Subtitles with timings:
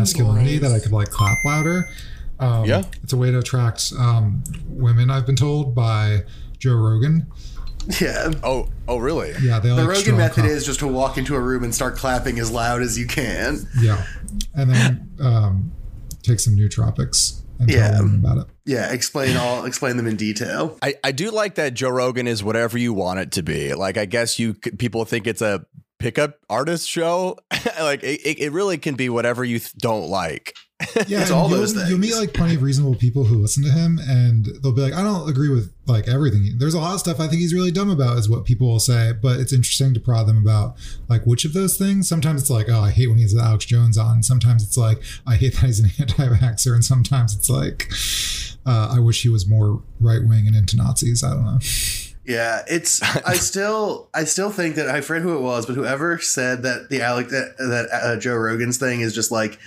[0.00, 1.88] masculinity that I could like clap louder.
[2.38, 2.82] Um, Yeah.
[3.02, 5.10] it's a way to attract um, women.
[5.10, 6.24] I've been told by
[6.58, 7.26] Joe Rogan.
[8.00, 8.32] Yeah.
[8.42, 9.32] Oh, oh, really?
[9.40, 11.74] Yeah, they The like Rogan method clap- is just to walk into a room and
[11.74, 13.66] start clapping as loud as you can.
[13.80, 14.04] yeah,
[14.54, 15.72] and then um,
[16.22, 17.92] take some nootropics and Yeah.
[17.92, 18.46] tell women about it.
[18.64, 20.76] Yeah, explain all explain them in detail.
[20.82, 23.72] I, I do like that Joe Rogan is whatever you want it to be.
[23.74, 25.64] Like, I guess you people think it's a
[25.98, 27.38] pickup artist show.
[27.80, 30.54] like, it, it it really can be whatever you th- don't like.
[31.06, 31.88] Yeah, It's all those things.
[31.88, 34.92] You'll meet like plenty of reasonable people who listen to him, and they'll be like,
[34.92, 37.70] "I don't agree with like everything." There's a lot of stuff I think he's really
[37.70, 39.12] dumb about, is what people will say.
[39.12, 40.76] But it's interesting to prod them about
[41.08, 42.06] like which of those things.
[42.08, 45.36] Sometimes it's like, "Oh, I hate when he's Alex Jones on." Sometimes it's like, "I
[45.36, 47.90] hate that he's an anti-vaxxer," and sometimes it's like,
[48.66, 51.58] uh, "I wish he was more right wing and into Nazis." I don't know.
[52.26, 53.02] Yeah, it's.
[53.02, 56.90] I still, I still think that I forget who it was, but whoever said that
[56.90, 59.58] the Alec that that uh, Joe Rogan's thing is just like,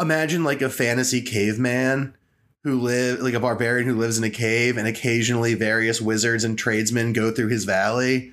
[0.00, 2.14] imagine like a fantasy caveman
[2.64, 6.58] who live like a barbarian who lives in a cave, and occasionally various wizards and
[6.58, 8.32] tradesmen go through his valley.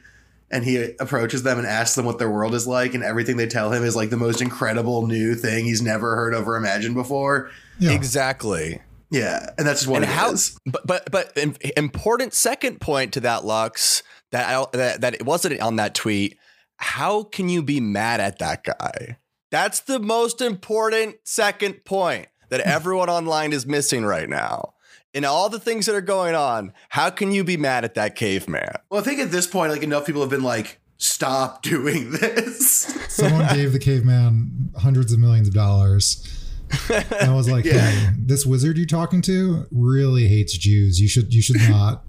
[0.49, 3.47] And he approaches them and asks them what their world is like, and everything they
[3.47, 6.93] tell him is like the most incredible new thing he's never heard of or imagined
[6.93, 7.49] before.
[7.79, 8.79] Yeah, Exactly.
[9.13, 10.31] Yeah, and that's just what and it how?
[10.31, 10.57] is.
[10.65, 11.37] But but but
[11.77, 16.37] important second point to that Lux that I, that that it wasn't on that tweet.
[16.77, 19.19] How can you be mad at that guy?
[19.51, 22.67] That's the most important second point that hmm.
[22.69, 24.73] everyone online is missing right now.
[25.13, 28.15] In all the things that are going on, how can you be mad at that
[28.15, 28.73] caveman?
[28.89, 32.97] Well, I think at this point, like enough people have been like, "Stop doing this."
[33.09, 36.42] someone gave the caveman hundreds of millions of dollars.
[36.89, 37.79] And I was like, Yeah.
[37.89, 40.99] "Hey, this wizard you're talking to really hates Jews.
[40.99, 42.03] You should you should not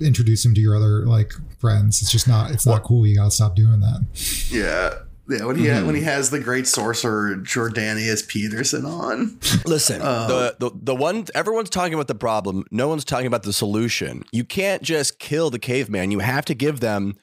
[0.00, 2.02] introduce him to your other like friends.
[2.02, 3.06] It's just not it's not cool.
[3.06, 4.04] You gotta stop doing that."
[4.50, 4.94] Yeah.
[5.26, 9.38] Yeah, when he when he has the great sorcerer Jordanius Peterson on.
[9.64, 12.64] Listen, Uh, the, the the one everyone's talking about the problem.
[12.70, 14.24] No one's talking about the solution.
[14.32, 16.10] You can't just kill the caveman.
[16.10, 17.14] You have to give them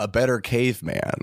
[0.00, 1.20] a better caveman.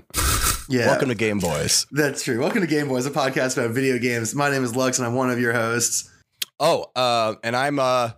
[0.68, 0.86] Yeah.
[0.86, 1.86] Welcome to Game Boys.
[1.92, 2.40] That's true.
[2.40, 4.34] Welcome to Game Boys, a podcast about video games.
[4.34, 6.10] My name is Lux and I'm one of your hosts.
[6.58, 8.12] Oh, uh, and I'm uh,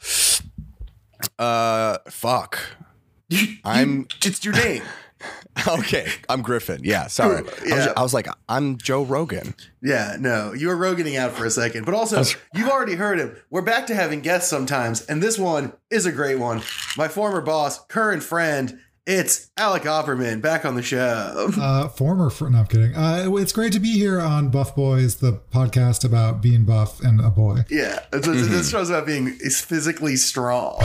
[1.39, 2.59] uh, fuck.
[3.65, 4.83] I'm it's your name.
[5.69, 6.07] okay.
[6.29, 6.83] I'm Griffin.
[6.85, 7.39] Yeah, sorry.
[7.39, 7.93] I, was, Yeah.
[7.97, 9.55] I was like, I'm Joe Rogan.
[9.83, 12.23] Yeah, no, you were roganing out for a second, but also
[12.55, 13.37] you've already heard him.
[13.51, 16.63] We're back to having guests sometimes, and this one is a great one.
[16.97, 21.51] My former boss, current friend, it's Alec Opperman back on the show.
[21.57, 22.95] Uh, former, fr- no, I'm kidding.
[22.95, 27.21] Uh, it's great to be here on Buff Boys, the podcast about being buff and
[27.21, 27.59] a boy.
[27.71, 30.81] Yeah, it's, it's, this show's about being is physically strong,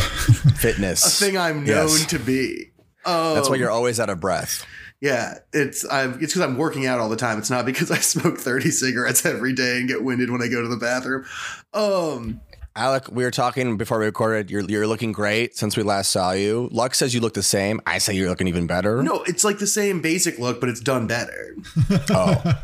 [0.58, 1.22] Fitness.
[1.22, 2.06] a thing I'm known Yes.
[2.08, 2.72] to be.
[3.06, 4.66] Um, That's why you're always out of breath.
[5.00, 7.40] Yeah, it's I'm it's because I'm working out all the time.
[7.40, 10.62] It's not because I smoke 30 cigarettes every day and get winded when I go
[10.62, 11.26] to the bathroom.
[11.74, 12.40] Um,
[12.76, 14.50] Alec, we were talking before we recorded.
[14.50, 16.70] You're you're looking great since we last saw you.
[16.72, 17.82] Lux says you look the same.
[17.86, 19.04] I say you're looking even better.
[19.04, 21.56] no, it's like the same basic look, but it's done better.
[22.12, 22.62] Oh,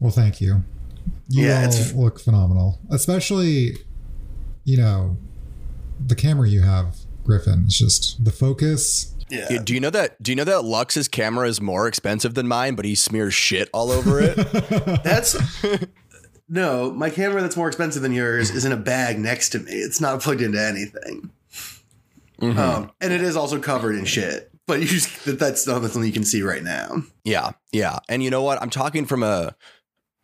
[0.00, 0.64] Well, thank you.
[1.28, 3.76] You Yeah, it's- look phenomenal, especially
[4.64, 5.18] you know
[6.04, 7.64] the camera you have, Griffin.
[7.66, 9.14] It's just the focus.
[9.28, 10.20] Yeah, do you know that?
[10.22, 13.68] Do you know that Lux's camera is more expensive than mine, but he smears shit
[13.74, 14.34] all over it?
[15.04, 15.36] that's
[16.50, 16.90] no.
[16.90, 19.72] My camera that's more expensive than yours is in a bag next to me.
[19.72, 21.30] It's not plugged into anything.
[22.42, 24.50] Um, and it is also covered in shit.
[24.66, 27.02] But you just that- that's not something you can see right now.
[27.24, 27.98] Yeah, yeah.
[28.08, 28.60] And you know what?
[28.62, 29.54] I'm talking from a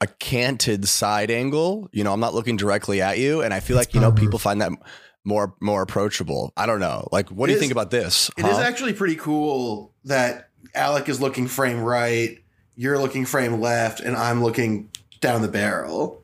[0.01, 1.89] a canted side angle.
[1.93, 4.13] You know, I'm not looking directly at you, and I feel That's like you know
[4.13, 4.73] people find that
[5.25, 6.53] more more approachable.
[6.57, 7.09] I don't know.
[7.13, 8.31] Like, what do you is- think about this?
[8.39, 8.63] It is huh?
[8.63, 12.39] actually pretty cool that Alec is looking frame right,
[12.77, 14.91] you're looking frame left, and I'm looking
[15.27, 16.23] down the barrel.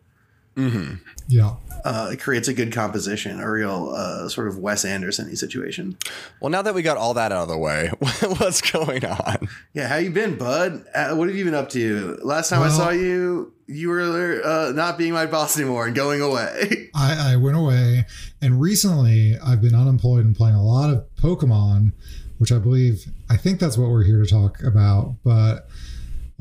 [0.57, 0.95] Mm-hmm.
[1.29, 1.55] Yeah.
[1.85, 5.97] Uh, it creates a good composition, a real uh, sort of Wes Anderson situation.
[6.41, 7.91] Well, now that we got all that out of the way,
[8.39, 9.49] what's going on?
[9.73, 10.85] Yeah, how you been, bud?
[10.95, 12.19] Uh, what have you been up to?
[12.23, 16.21] Last time I saw you, you were uh, not being my boss anymore and going
[16.21, 16.91] away.
[16.95, 18.05] I, I went away,
[18.41, 21.93] and recently I've been unemployed and playing a lot of Pokemon,
[22.39, 25.17] which I believe I think that's what we're here to talk about.
[25.25, 25.67] But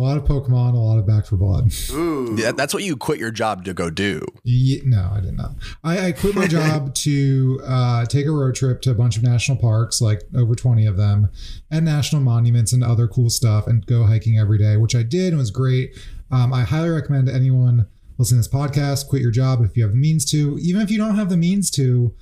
[0.01, 1.71] a lot of Pokemon, a lot of Back for Blood.
[1.92, 4.25] Ooh, Yeah, that's what you quit your job to go do.
[4.44, 5.51] Ye- no, I did not.
[5.83, 9.24] I, I quit my job to uh, take a road trip to a bunch of
[9.24, 11.30] national parks, like over 20 of them,
[11.69, 15.30] and national monuments and other cool stuff, and go hiking every day, which I did
[15.30, 15.95] and was great.
[16.31, 17.88] Um, I highly recommend anyone
[18.18, 20.57] listening to this podcast quit your job if you have the means to.
[20.62, 22.13] Even if you don't have the means to,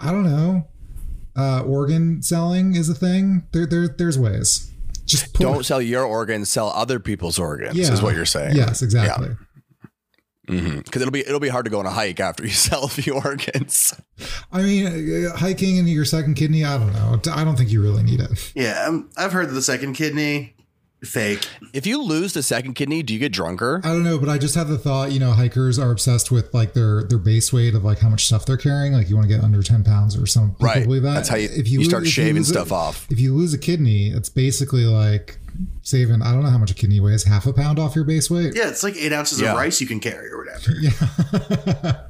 [0.00, 0.68] I don't know,
[1.36, 3.46] uh, organ selling is a thing.
[3.52, 4.72] There, there, there's ways.
[5.06, 7.92] Just put, Don't sell your organs, sell other people's organs, Yeah.
[7.92, 8.56] is what you're saying.
[8.56, 9.30] Yes, exactly.
[10.48, 12.88] Because it'll be it'll be hard to go on a hike after you sell a
[12.88, 13.94] few organs.
[14.52, 14.86] I mean,
[15.26, 17.20] uh, hiking into your second kidney, I don't know.
[17.32, 18.52] I don't think you really need it.
[18.54, 20.55] Yeah, um, I've heard that the second kidney
[21.04, 21.46] fake.
[21.72, 23.80] If you lose the second kidney, do you get drunker?
[23.84, 26.52] I don't know, but I just have the thought, you know, hikers are obsessed with
[26.54, 28.92] like their their base weight of like how much stuff they're carrying.
[28.92, 30.84] Like you want to get under ten pounds or some people Right.
[30.84, 31.14] believe that.
[31.14, 33.06] That's how you, if you, lose- start if shaving lose a- stuff off.
[33.10, 35.38] If you lose a kidney, it's basically like
[35.82, 36.22] saving.
[36.22, 38.54] I don't know how much a kidney weighs, half a pound off your base weight.
[38.56, 39.52] Yeah, it's like eight ounces Yeah.
[39.52, 40.72] of rice you can carry or whatever.
[40.80, 42.02] Yeah.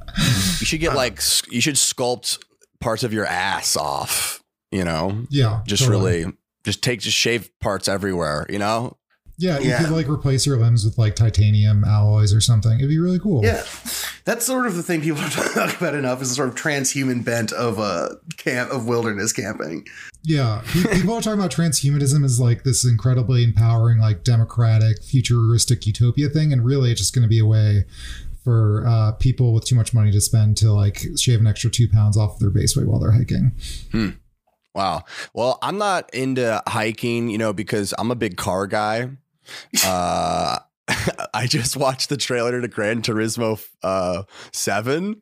[0.59, 2.39] You should get like you should sculpt
[2.81, 4.43] parts of your ass off.
[4.71, 5.61] You know, yeah.
[5.65, 6.23] just totally.
[6.25, 6.36] really
[6.67, 8.45] just take just shave parts everywhere.
[8.49, 8.97] You know,
[9.39, 9.79] Yeah, you Yeah.
[9.83, 12.73] could like replace your limbs with like titanium alloys or something.
[12.77, 13.41] It'd be really cool.
[13.45, 13.63] Yeah,
[14.25, 17.23] that's sort of the thing people don't talk about enough is the sort of transhuman
[17.23, 19.85] bent of uh, camp of wilderness camping.
[20.23, 26.27] Yeah, people are talking about transhumanism as like this incredibly empowering, like democratic, futuristic utopia
[26.27, 27.85] thing, and really it's just going to be a way
[28.43, 31.87] for uh, people with too much money to spend to like shave an extra two
[31.87, 33.51] pounds off of their base weight while they're hiking.
[34.77, 35.05] Wow.
[35.33, 39.09] Well, I'm not into hiking, you know, because I'm a big car guy.
[39.83, 40.59] Uh,
[41.33, 45.19] I just watched the trailer to Gran Turismo uh, 7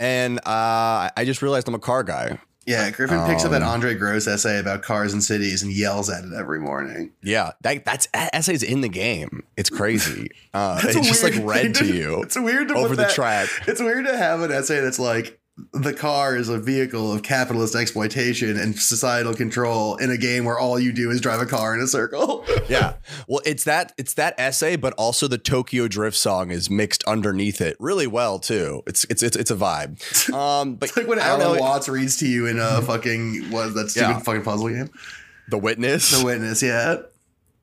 [0.00, 2.40] and uh, I just realized I'm a car guy.
[2.66, 6.10] Yeah, Griffin picks up that Um, Andre Gorz essay about cars and cities and yells
[6.10, 7.10] at it every morning.
[7.22, 9.42] Yeah, that that's essays in the game.
[9.56, 10.30] It's crazy.
[10.52, 13.48] Uh, it's just like read to you It's weird to over the that- track.
[13.68, 15.39] It's weird to have an essay that's like
[15.72, 20.58] the car is a vehicle of capitalist exploitation and societal control in a game where
[20.58, 22.44] all you do is drive a car in a circle.
[22.68, 22.94] Yeah.
[23.26, 27.60] Well, it's that it's that essay, but also the Tokyo Drift song is mixed underneath
[27.60, 28.82] it really well too.
[28.86, 29.98] It's it's it's, it's a vibe.
[30.32, 33.66] Um, but It's like when Alan know, Watts reads to you in a fucking what
[33.68, 34.18] is that stupid Yeah.
[34.20, 34.88] fucking puzzle game?
[35.48, 36.16] the witness.
[36.16, 36.98] The Witness, yeah.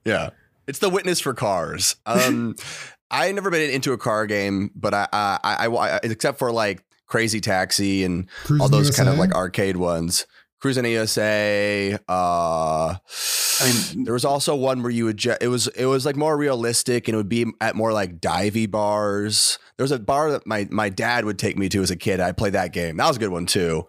[0.03, 0.31] Yeah.
[0.67, 1.95] It's the witness for cars.
[2.05, 2.55] Um,
[3.11, 6.83] I never been into a car game, but I, I, I, I except for like
[7.07, 10.25] Crazy Taxi and Cruis'n all those kind of like arcade ones.
[10.61, 11.97] Cruis'n USA.
[12.09, 12.95] Uh,
[13.59, 15.17] I mean, there was also one where you would.
[15.17, 18.19] Ju- it was it was like more realistic, and it would be at more like
[18.19, 19.59] divey bars.
[19.77, 22.19] There was a bar that my my dad would take me to as a kid.
[22.19, 22.97] I played that game.
[22.97, 23.87] That was a good one too.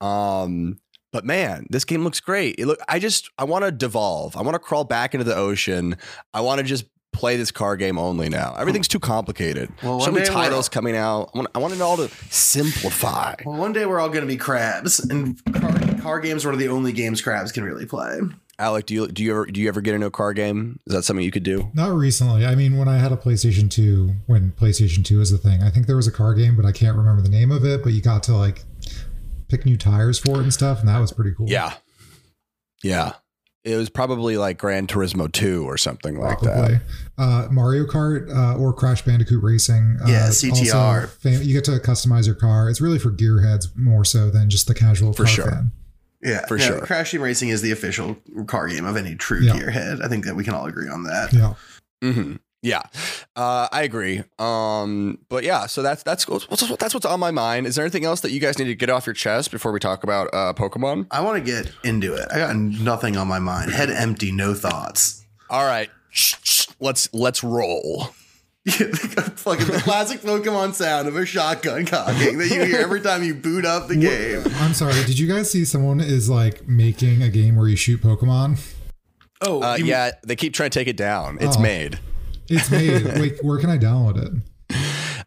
[0.00, 0.78] Um,
[1.12, 2.56] but man, this game looks great.
[2.58, 2.78] It look.
[2.88, 4.36] I just I want to devolve.
[4.36, 5.96] I want to crawl back into the ocean.
[6.34, 8.54] I want to just play this car game only now.
[8.58, 9.70] Everything's too complicated.
[9.82, 11.30] Well, so many day we're- titles coming out.
[11.34, 13.34] I want, I want it all to simplify.
[13.44, 16.68] well, one day we're all going to be crabs, and car, car games are the
[16.68, 18.20] only games crabs can really play.
[18.58, 20.78] Alec, do you do you ever do you ever get into a car game?
[20.86, 21.70] Is that something you could do?
[21.72, 22.44] Not recently.
[22.44, 25.70] I mean, when I had a PlayStation 2, when PlayStation 2 was a thing, I
[25.70, 27.82] think there was a car game, but I can't remember the name of it.
[27.82, 28.64] But you got to like
[29.48, 31.48] pick new tires for it and stuff, and that was pretty cool.
[31.48, 31.72] Yeah.
[32.82, 33.14] Yeah.
[33.62, 36.80] It was probably like Gran Turismo 2 or something like that.
[37.18, 39.98] Uh, Mario Kart uh, or Crash Bandicoot Racing.
[40.02, 41.08] Uh, Yeah, CTR.
[41.10, 42.70] fam- you get to customize your car.
[42.70, 45.50] It's really for gearheads more so than just the casual For car sure.
[45.50, 45.72] fan.
[46.22, 46.80] Yeah, For yeah, sure.
[46.80, 48.16] Crash Team Racing is the official
[48.46, 49.52] car game of any true Yeah.
[49.52, 50.02] gearhead.
[50.02, 51.32] I think that we can all agree on that.
[51.32, 51.54] Yeah.
[52.02, 52.82] hmm Yeah.
[53.36, 54.22] Uh, I agree.
[54.38, 56.46] Um, but yeah, so that's that's what's,
[56.76, 57.66] that's what's on my mind.
[57.66, 59.80] Is there anything else that you guys need to get off your chest before we
[59.80, 61.06] talk about uh, Pokemon?
[61.10, 62.28] I want to get into it.
[62.30, 63.70] I got nothing on my mind.
[63.72, 65.24] Head empty, no thoughts.
[65.48, 65.88] All right.
[66.10, 66.66] Shh, shh.
[66.80, 68.08] Let's let's roll.
[68.68, 73.34] Fucking the classic Pokemon sound of a shotgun cocking that you hear every time you
[73.34, 74.42] boot up the game.
[74.56, 74.92] I'm sorry.
[75.04, 78.60] Did you guys see someone is like making a game where you shoot Pokemon?
[79.40, 81.38] Oh, Uh, you- yeah, they keep trying to take it down.
[81.40, 81.60] It's Oh.
[81.60, 81.98] made.
[82.50, 83.04] It's made.
[83.20, 84.32] Wait, where can I download it?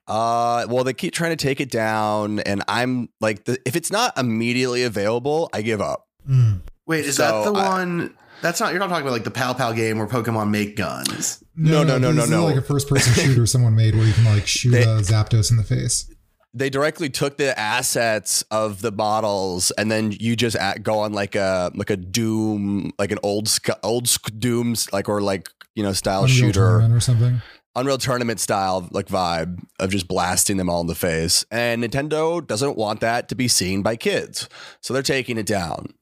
[0.08, 3.92] Uh, well, they keep trying to take it down, and I'm like, the, if it's
[3.92, 6.08] not immediately available, I give up.
[6.30, 6.62] Mm.
[6.86, 8.18] Wait, is so that the I- one?
[8.42, 8.72] That's not.
[8.72, 11.42] You're not talking about like the Pal Pal game where Pokemon make guns.
[11.56, 12.46] No, no, no, this no, is no.
[12.46, 15.50] like a first person shooter someone made where you can like shoot They- a Zapdos
[15.50, 16.14] in the face.
[16.54, 21.14] they directly took the assets of the models and then you just at, go on
[21.14, 25.84] like a like a doom like an old sc- old dooms like or like you
[25.84, 27.42] know style Unreal shooter Tournament or something.
[27.76, 31.44] unreal tournament style like vibe of just blasting them all in the face.
[31.52, 34.48] And nintendo doesn't want that to be seen by kids.
[34.82, 35.94] So they're taking it down.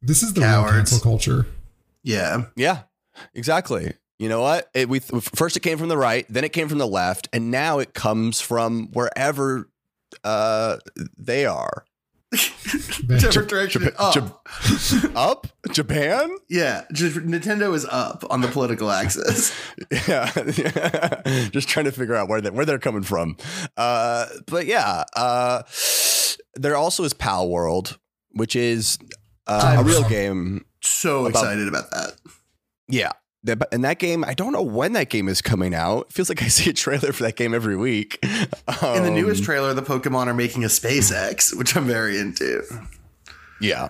[0.00, 0.72] This is the Cowards.
[0.72, 1.46] real cancel culture.
[2.02, 2.82] Yeah, yeah
[3.34, 3.94] exactly.
[4.18, 4.68] You know what?
[4.74, 7.50] It, we first it came from the right then it came from the left and
[7.50, 9.68] now it comes from wherever
[10.24, 10.78] uh
[11.16, 11.84] they are
[13.06, 13.82] different direction.
[13.82, 14.14] Jap- up.
[14.14, 19.54] Jap- up japan yeah, just, Nintendo is up on the political axis.
[20.08, 20.26] yeah
[21.50, 23.36] just trying to figure out where they where they're coming from
[23.76, 25.62] uh but yeah uh
[26.54, 27.96] there also is Palworld
[28.32, 28.98] which is
[29.46, 32.14] uh, a real game So About- excited about that.
[32.88, 33.12] yeah
[33.44, 36.06] that in that game, I don't know when that game is coming out.
[36.08, 38.18] It feels like I see a trailer for that game every week.
[38.82, 42.62] Um, In the newest trailer, the Pokemon are making a SpaceX, which I'm very into.
[43.60, 43.88] yeah,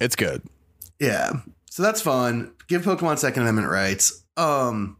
[0.00, 0.42] it's good.
[0.98, 1.32] Yeah.
[1.70, 2.52] So that's fun.
[2.68, 4.22] Give Pokemon Second Amendment rights.
[4.36, 4.96] Um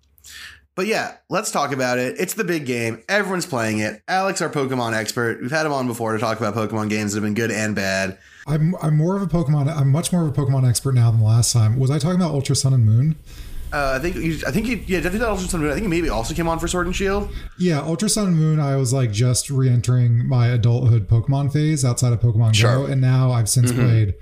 [0.76, 2.16] but yeah, let's talk about it.
[2.18, 3.02] It's the big game.
[3.08, 4.00] Everyone's playing it.
[4.08, 5.42] Alec, our Pokemon expert.
[5.42, 7.74] We've had him on before to talk about Pokemon games that have been good and
[7.74, 8.16] bad.
[8.46, 9.68] I'm I'm more of a Pokemon.
[9.68, 11.78] I'm much more of a Pokemon expert now than the last time.
[11.78, 13.16] Was I talking about Ultra Sun and Moon?
[13.72, 15.60] Uh, I think you, I think you, yeah, definitely Ultra Sun.
[15.60, 15.70] Moon.
[15.70, 17.30] I think maybe also came on for Sword and Shield.
[17.58, 18.58] Yeah, Ultra Sun and Moon.
[18.58, 22.86] I was like just re-entering my adulthood Pokemon phase outside of Pokemon Sure.
[22.86, 24.14] Go, and now I've since played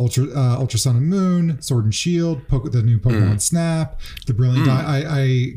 [0.00, 4.34] Ultra uh, Ultra Sun and Moon, Sword and Shield, Poke, the new Pokemon Snap, the
[4.34, 4.66] Brilliant.
[4.66, 5.52] Di- I, I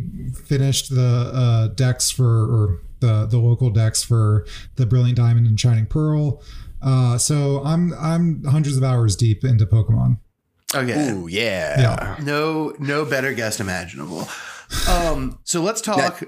[0.45, 5.59] finished the uh, dex for or the the local dex for the Brilliant Diamond and
[5.59, 6.41] Shining Pearl.
[6.81, 10.19] Uh, so I'm I'm hundreds of hours deep into Pokemon.
[10.75, 11.09] Okay.
[11.11, 11.79] Ooh, yeah.
[11.79, 12.23] Yeah.
[12.23, 14.27] No, no better guest imaginable.
[14.87, 16.21] Um, so let's talk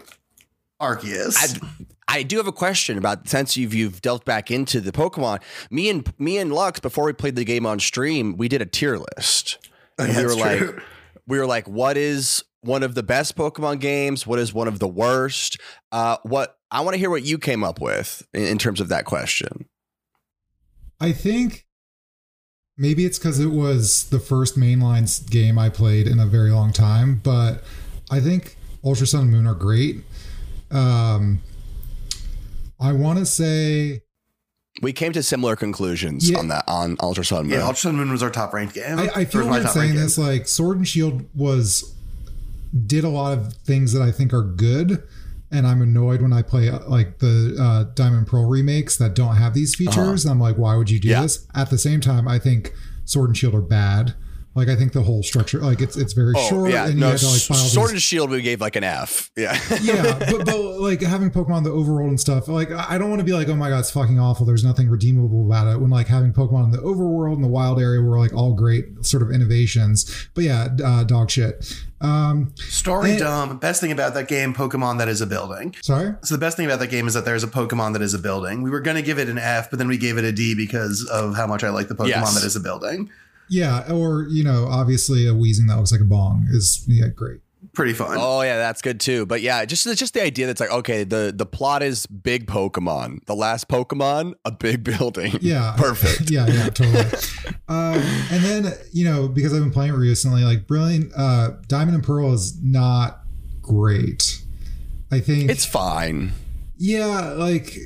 [0.82, 1.62] Arceus.
[2.08, 5.42] I, I do have a question about since you've you've delved back into the Pokemon.
[5.70, 8.66] Me and me and Lux before we played the game on stream, we did a
[8.66, 9.60] tier list.
[10.00, 10.82] Oh, And yeah, we were like, true.
[11.28, 14.26] we were like, what is one of the best Pokemon games?
[14.26, 15.60] What is one of the worst?
[15.92, 18.90] Uh, what I want to hear what you came up with in, in terms of
[18.90, 19.68] that question.
[21.00, 21.66] I think
[22.82, 26.74] maybe it's because it was the first mainline game I played in a very long
[26.74, 27.64] time, but
[28.10, 29.98] I think Ultra Sun and Moon are great.
[30.72, 31.42] Um,
[32.80, 34.02] I want to say
[34.82, 36.40] We came to similar conclusions Yeah.
[36.40, 37.50] on that on Ultra Sun.
[37.50, 37.66] yeah, Moon.
[37.68, 38.98] Ultra Sun and Moon was our top ranked game.
[38.98, 40.26] I, I feel was my like saying this game.
[40.26, 41.94] like Sword and Shield was
[42.88, 45.04] did a lot of things that I think are good.
[45.52, 49.36] And I'm annoyed when I play uh, like the uh, Diamond Pearl remakes that don't
[49.36, 50.26] have these features.
[50.26, 51.18] I'm like, why would you do Uh-huh.
[51.20, 51.24] Yeah.
[51.24, 51.46] this?
[51.54, 52.74] At the same time, I think
[53.06, 54.14] Sword and Shield are bad.
[54.54, 57.00] Like I think the whole structure, like it's it's very Oh, short, yeah, and you
[57.00, 59.32] no, have to like file Sword these and Shield we gave like an F.
[59.38, 63.22] Yeah, yeah, but, but like having Pokemon the overworld and stuff, like I don't want
[63.22, 64.46] to be like, oh my god, it's fucking awful.
[64.46, 65.80] There's nothing redeemable about it.
[65.80, 69.06] When like having Pokemon in the overworld and the wild area were like all great
[69.06, 70.28] sort of innovations.
[70.34, 71.74] But yeah, uh, dog shit.
[72.02, 73.58] Um, Story And- dumb.
[73.60, 75.76] Best thing about that game, Pokemon that is a building.
[75.82, 76.16] sorry.
[76.24, 78.20] So the best thing about that game is that there's a Pokemon that is a
[78.20, 78.64] building.
[78.64, 81.06] We were gonna give it an F, but then we gave it a D because
[81.10, 82.34] of how much I like the Pokemon Yes.
[82.34, 83.10] that is a building.
[83.52, 87.42] Yeah, or you know, obviously a wheezing that looks like a bong is yeah great.
[87.74, 88.18] Pretty fun.
[88.20, 89.26] Oh yeah, that's good too.
[89.26, 92.48] But yeah, just it's just the idea that's like okay, the the plot is big
[92.48, 93.24] Pokemon.
[93.26, 95.38] The last Pokemon, a big building.
[95.42, 96.32] Yeah, perfect.
[96.32, 97.06] yeah, yeah, totally.
[97.70, 101.96] um, and then you know, because I've been playing it recently, like Brilliant, uh, Diamond
[101.96, 103.22] and Pearl is not
[103.62, 104.42] great.
[105.12, 106.32] I think It's fine.
[106.78, 107.78] Yeah, like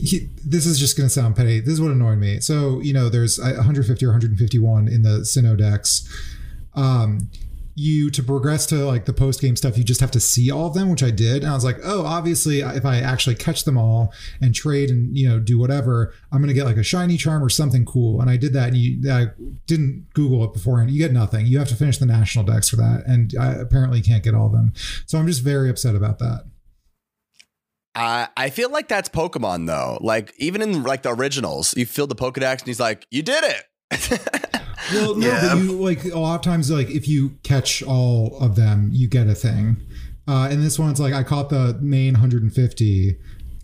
[0.00, 1.60] he, this is just going to sound petty.
[1.60, 2.40] This is what annoyed me.
[2.40, 6.08] So you know, there's uh, 150 or 151 in the Sinnoh Dex.
[6.74, 7.30] Um,
[7.74, 10.66] you to progress to like the post game stuff, you just have to see all
[10.66, 13.64] of them, which I did, and I was like, oh, obviously, if I actually catch
[13.64, 16.82] them all and trade and you know do whatever, I'm going to get like a
[16.82, 18.20] shiny charm or something cool.
[18.20, 19.28] And I did that, and you I
[19.66, 20.90] didn't Google it beforehand.
[20.90, 21.46] You get nothing.
[21.46, 24.46] You have to finish the national dex for that, and I apparently can't get all
[24.46, 24.72] of them.
[25.06, 26.44] So I'm just very upset about that.
[27.94, 29.98] Uh, I feel like that's Pokemon though.
[30.00, 33.44] Like even in like the originals, you fill the Pokedex and he's like, "You did
[33.44, 33.64] it."
[34.94, 35.54] Well, no, Yeah.
[35.54, 39.06] but you like a lot of times, like if you catch all of them, you
[39.08, 39.76] get a thing.
[40.26, 43.16] Uh, and this one's like I caught the main 150,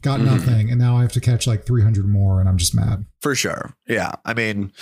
[0.02, 0.24] got Mm-hmm.
[0.26, 3.06] nothing, and now I have to catch like 300 more, and I'm just mad.
[3.22, 3.74] For sure.
[3.88, 4.12] Yeah.
[4.24, 4.72] I mean,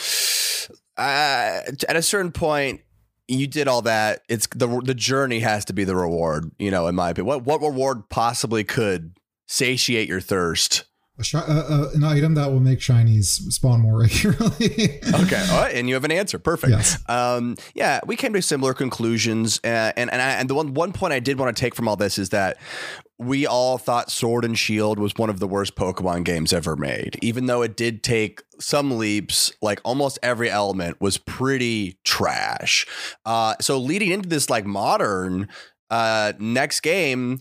[0.98, 2.80] uh, at a certain point,
[3.28, 4.20] you did all that.
[4.28, 6.50] It's the the journey has to be the reward.
[6.58, 9.14] You know, in my opinion, what what reward possibly could
[9.46, 10.84] satiate your thirst?
[11.22, 14.98] Shi- uh, uh, an item that will make shinies spawn more regularly.
[15.14, 16.40] Okay, all right, and you have an answer.
[16.40, 16.72] Perfect.
[16.72, 16.98] Yes.
[17.08, 20.92] Um, yeah, we came to similar conclusions, uh, and and I, and the one one
[20.92, 22.56] point I did want to take from all this is that
[23.16, 27.16] we all thought Sword and Shield was one of the worst Pokemon games ever made,
[27.22, 29.52] even though it did take some leaps.
[29.62, 32.86] Like almost every element was pretty trash.
[33.24, 35.48] Uh, so leading into this like modern
[35.90, 37.40] uh, next game,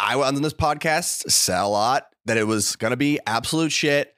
[0.00, 3.70] I went on this podcast said a lot that it was going to be absolute
[3.70, 4.14] shit.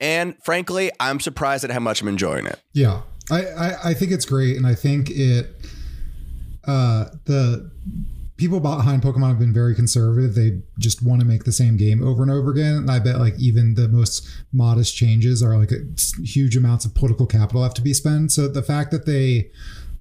[0.00, 2.60] And frankly, I'm surprised at how much I'm enjoying it.
[2.72, 5.54] Yeah, I, I I think it's great, and I think it.
[6.66, 7.70] Uh, the
[8.36, 10.34] people behind Pokemon have been very conservative.
[10.34, 13.18] They just want to make the same game over and over again, and I bet
[13.18, 15.70] like even the most modest changes are like
[16.22, 18.32] huge amounts of political capital have to be spent.
[18.32, 19.50] So the fact that they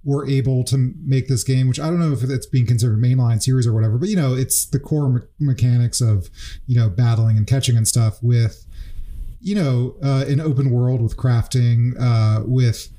[0.04, 3.42] were able to make this game, which I don't know if it's being considered mainline
[3.42, 6.30] series or whatever, but you know, it's the core me- mechanics of
[6.68, 8.66] you know battling and catching and stuff with
[9.40, 12.90] you know uh, an open world with crafting uh, with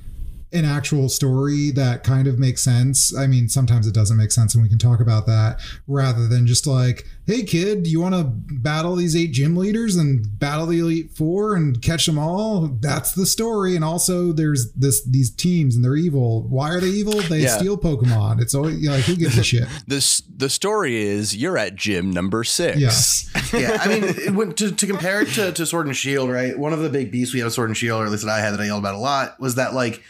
[0.51, 3.15] an actual story that kind of makes sense.
[3.15, 6.47] I mean, sometimes it doesn't make sense, and we can talk about that rather than
[6.47, 10.65] just like, hey, kid, do you want to battle these eight gym leaders and battle
[10.67, 12.67] the Elite Four and catch them all?
[12.67, 13.75] That's the story.
[13.75, 16.43] And also, there's this these teams and they're evil.
[16.43, 17.19] Why are they evil?
[17.21, 17.57] They Yeah.
[17.57, 18.41] steal Pokemon.
[18.41, 19.67] It's always you know, like, who gives a shit?
[19.87, 22.77] This the story is you're at gym number six.
[22.79, 23.41] Yeah.
[23.59, 26.57] yeah, I mean, it, went to, to compare it to, to Sword and Shield, right?
[26.57, 28.31] One of the big beasts we had with Sword and Shield, or at least that
[28.31, 30.01] I had that I yelled about a lot, was that like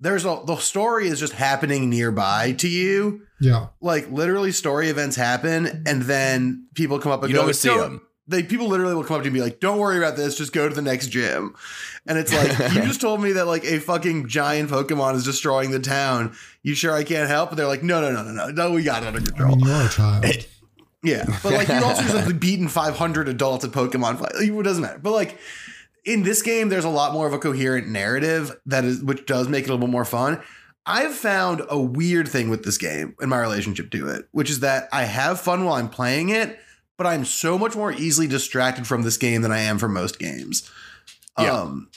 [0.00, 3.22] there's a the story is just happening nearby to you.
[3.40, 3.68] Yeah.
[3.80, 7.68] Like literally, story events happen, and then people come up and You go, don't see
[7.68, 10.16] "Don't-" They people literally will come up to you and be like, "Don't worry about
[10.16, 10.36] this.
[10.36, 11.54] Just go to the next gym."
[12.06, 15.70] And it's like you just told me that like a fucking giant Pokemon is destroying
[15.70, 16.36] the town.
[16.62, 17.50] You sure I can't help?
[17.50, 18.72] And they're like, "No, no, no, no, no, no.
[18.72, 20.24] We got it under I mean, you are a child.
[21.02, 24.34] Yeah, but like you also just have beaten 500 adults at Pokemon fight.
[24.34, 24.98] Like, It doesn't matter.
[24.98, 25.38] But like
[26.04, 29.48] in this game, there's a lot more of a coherent narrative that is, which does
[29.48, 30.42] make it a little bit more fun.
[30.86, 34.60] I've found a weird thing with this game in my relationship to it, which is
[34.60, 36.58] that I have fun while I'm playing it,
[36.96, 40.18] but I'm so much more easily distracted from this game than I am from most
[40.18, 40.70] games.
[41.38, 41.52] Yeah.
[41.52, 41.88] Um,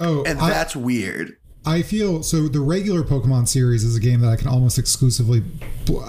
[0.00, 1.37] Oh, and I- that's weird.
[1.68, 2.48] I feel so.
[2.48, 5.42] The regular Pokemon series is a game that I can almost exclusively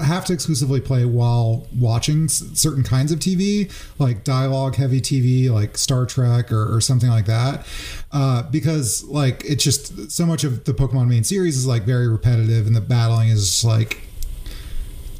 [0.01, 5.77] have to exclusively play while watching certain kinds of TV, like dialogue heavy TV, like
[5.77, 7.67] Star Trek or, or something like that.
[8.13, 12.07] Uh, because like it's just so much of the Pokemon main series is like very
[12.07, 13.99] repetitive, and the battling is just like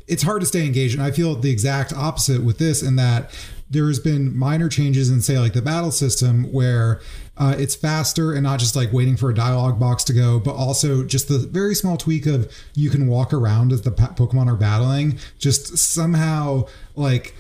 [0.08, 0.94] it's hard to stay engaged.
[0.94, 3.30] And I feel the exact opposite with this in that
[3.70, 7.02] there's been minor changes in, say, like the battle system where
[7.40, 10.54] uh, it's faster and not just like waiting for a dialogue box to go, but
[10.56, 14.56] also just the very small tweak of you can walk around as the Pokemon are
[14.58, 16.66] battling, just somehow
[16.96, 17.34] like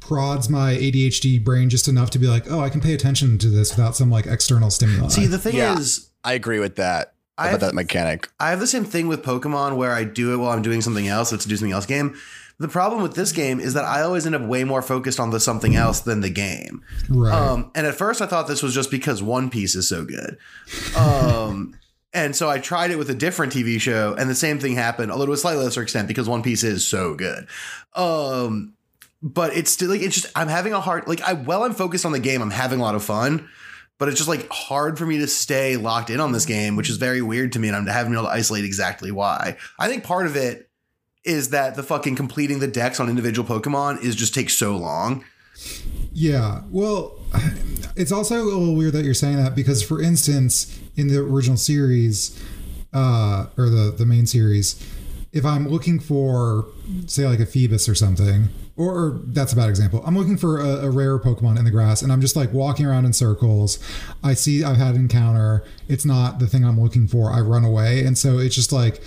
[0.00, 3.48] prods my ADHD brain just enough to be like, oh, I can pay attention to
[3.48, 5.08] this without some like external stimuli.
[5.08, 5.78] See, the thing Yeah.
[5.78, 7.14] is, I agree with that.
[7.38, 8.28] I about have- that mechanic.
[8.38, 11.08] I have the same thing with Pokemon where I do it while I'm doing something
[11.08, 11.32] else.
[11.32, 12.14] It's a do something else game.
[12.60, 15.30] The problem with this game is that I always end up way more focused on
[15.30, 16.84] the something else than the game.
[17.08, 17.32] right.
[17.32, 20.36] Um, and at first I thought this was just because One Piece is so good.
[20.94, 21.74] Um,
[22.12, 25.10] and so I tried it with a different TV show, and the same thing happened,
[25.10, 27.48] although to a slightly lesser extent because One Piece is so good.
[27.94, 28.74] Um,
[29.22, 32.04] but it's still like it's just I'm having a hard like I while I'm focused
[32.04, 33.48] on the game, I'm having a lot of fun.
[33.98, 36.88] But it's just like hard for me to stay locked in on this game, which
[36.88, 39.58] is very weird to me, and I'm having been able to isolate exactly why.
[39.78, 40.69] I think part of it
[41.24, 45.24] is that the fucking completing the dex on individual Pokemon is just takes so long.
[46.12, 46.62] Yeah.
[46.70, 47.18] Well,
[47.96, 51.56] it's also a little weird that you're saying that because, for instance, in the original
[51.56, 52.42] series,
[52.92, 54.74] uh, or the the main series,
[55.32, 56.66] if I'm looking for,
[57.06, 60.02] say, like a Feebas or something, or, or that's a bad example.
[60.06, 62.86] I'm looking for a, a rare Pokemon in the grass, and I'm just like walking
[62.86, 63.78] around in circles.
[64.24, 65.62] I see I've had an encounter.
[65.88, 67.30] It's not the thing I'm looking for.
[67.30, 69.02] I run away, and so it's just like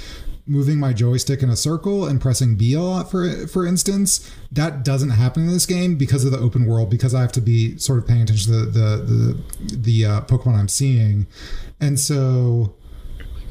[0.46, 4.84] moving my joystick in a circle and pressing B a lot for for instance that
[4.84, 7.78] doesn't happen in this game because of the open world because I have to be
[7.78, 11.28] sort of paying attention to the the the, the uh, Pokemon I'm seeing.
[11.80, 12.76] And so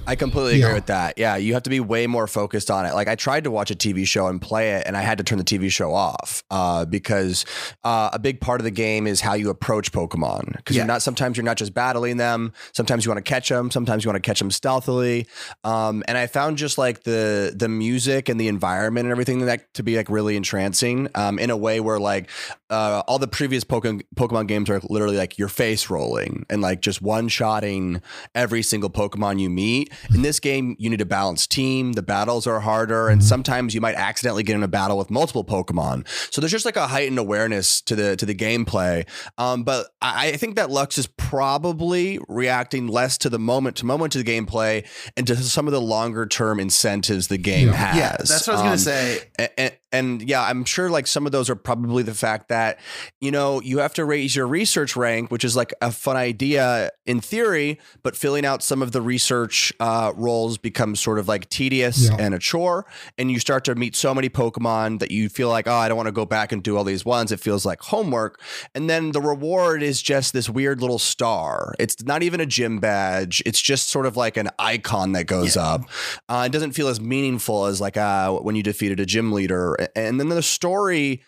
[0.06, 0.74] I completely agree Yeah.
[0.74, 1.14] with that.
[1.16, 2.94] Yeah, you have to be way more focused on it.
[2.94, 5.24] Like I tried to watch a TV show and play it, and I had to
[5.24, 7.44] turn the TV show off uh, because
[7.84, 10.56] uh, a big part of the game is how you approach Pokemon.
[10.56, 10.82] Because Yeah.
[10.82, 12.52] you're not sometimes you're not just battling them.
[12.72, 13.70] Sometimes you want to catch them.
[13.70, 15.26] Sometimes you want to catch them stealthily.
[15.64, 19.72] Um, and I found just like the the music and the environment and everything that
[19.74, 22.28] to be like really entrancing um, in a way where like
[22.72, 26.80] uh, all the previous Pokemon Pokemon games are literally like your face rolling and like
[26.80, 28.00] just one shotting
[28.34, 29.92] every single Pokemon you meet.
[30.14, 31.92] In this game, you need a balanced team.
[31.92, 35.44] The battles are harder, and sometimes you might accidentally get in a battle with multiple
[35.44, 36.08] Pokemon.
[36.32, 39.06] So there's just like a heightened awareness to the to the gameplay.
[39.38, 43.86] Um, but I, I think that Lux is probably reacting less to the moment to
[43.86, 47.74] moment to the gameplay and to some of the longer term incentives the game Yeah.
[47.74, 47.96] has.
[47.96, 49.30] Yeah, that's what I was gonna Um, say.
[49.38, 52.78] and, and, and yeah, I'm sure like some of those are probably the fact that,
[53.20, 56.90] you know, you have to raise your research rank, which is like a fun idea
[57.06, 61.48] in theory, but filling out some of the research uh, roles becomes sort of like
[61.50, 62.16] tedious Yeah.
[62.18, 62.86] and a chore.
[63.18, 65.96] And you start to meet so many Pokemon that you feel like, oh, I don't
[65.96, 67.30] want to go back and do all these ones.
[67.30, 68.40] It feels like homework.
[68.74, 71.74] And then the reward is just this weird little star.
[71.78, 73.42] It's not even a gym badge.
[73.44, 75.82] It's just sort of like an icon that goes up.
[76.28, 79.76] Uh, it doesn't feel as meaningful as like uh, when you defeated a gym leader.
[79.96, 81.22] And then the story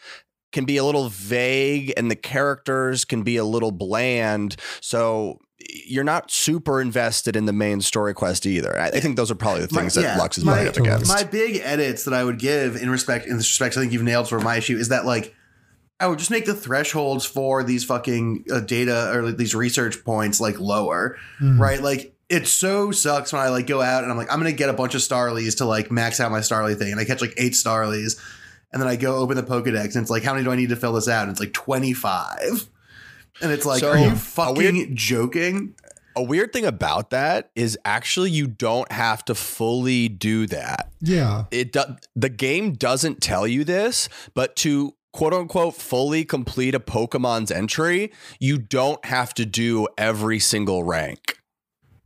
[0.53, 4.57] can be a little vague and the characters can be a little bland.
[4.81, 5.39] So
[5.87, 8.79] you're not super invested in the main story quest either.
[8.79, 10.69] I, I think those are probably the My- things that yeah, Lux is my- running
[10.69, 11.09] up against.
[11.09, 14.03] My big edits that I would give in respect in this respect, I think you've
[14.03, 15.35] nailed for my issue is that like
[16.01, 20.05] I would just make the thresholds for these fucking uh, data or like these research
[20.05, 21.59] points like lower, Mhm.
[21.59, 21.81] right?
[21.81, 24.69] Like it so sucks when I like go out and I'm like, I'm gonna get
[24.69, 27.35] a bunch of Starlies to like max out my Starly thing, and I catch like
[27.39, 28.19] eight Starlies,
[28.75, 30.69] and then I go open the Pokedex and it's like, how many do I need
[30.69, 31.23] to fill this out?
[31.23, 32.69] And it's like 25.
[33.41, 35.75] And it's like, So, are you a fucking weird- joking?
[36.17, 40.91] A weird thing about that is actually you don't have to fully do that.
[41.01, 41.45] Yeah.
[41.51, 41.81] It do,
[42.15, 48.13] the game doesn't tell you this, but to quote unquote fully complete a Pokemon's entry,
[48.39, 51.39] you don't have to do every single rank.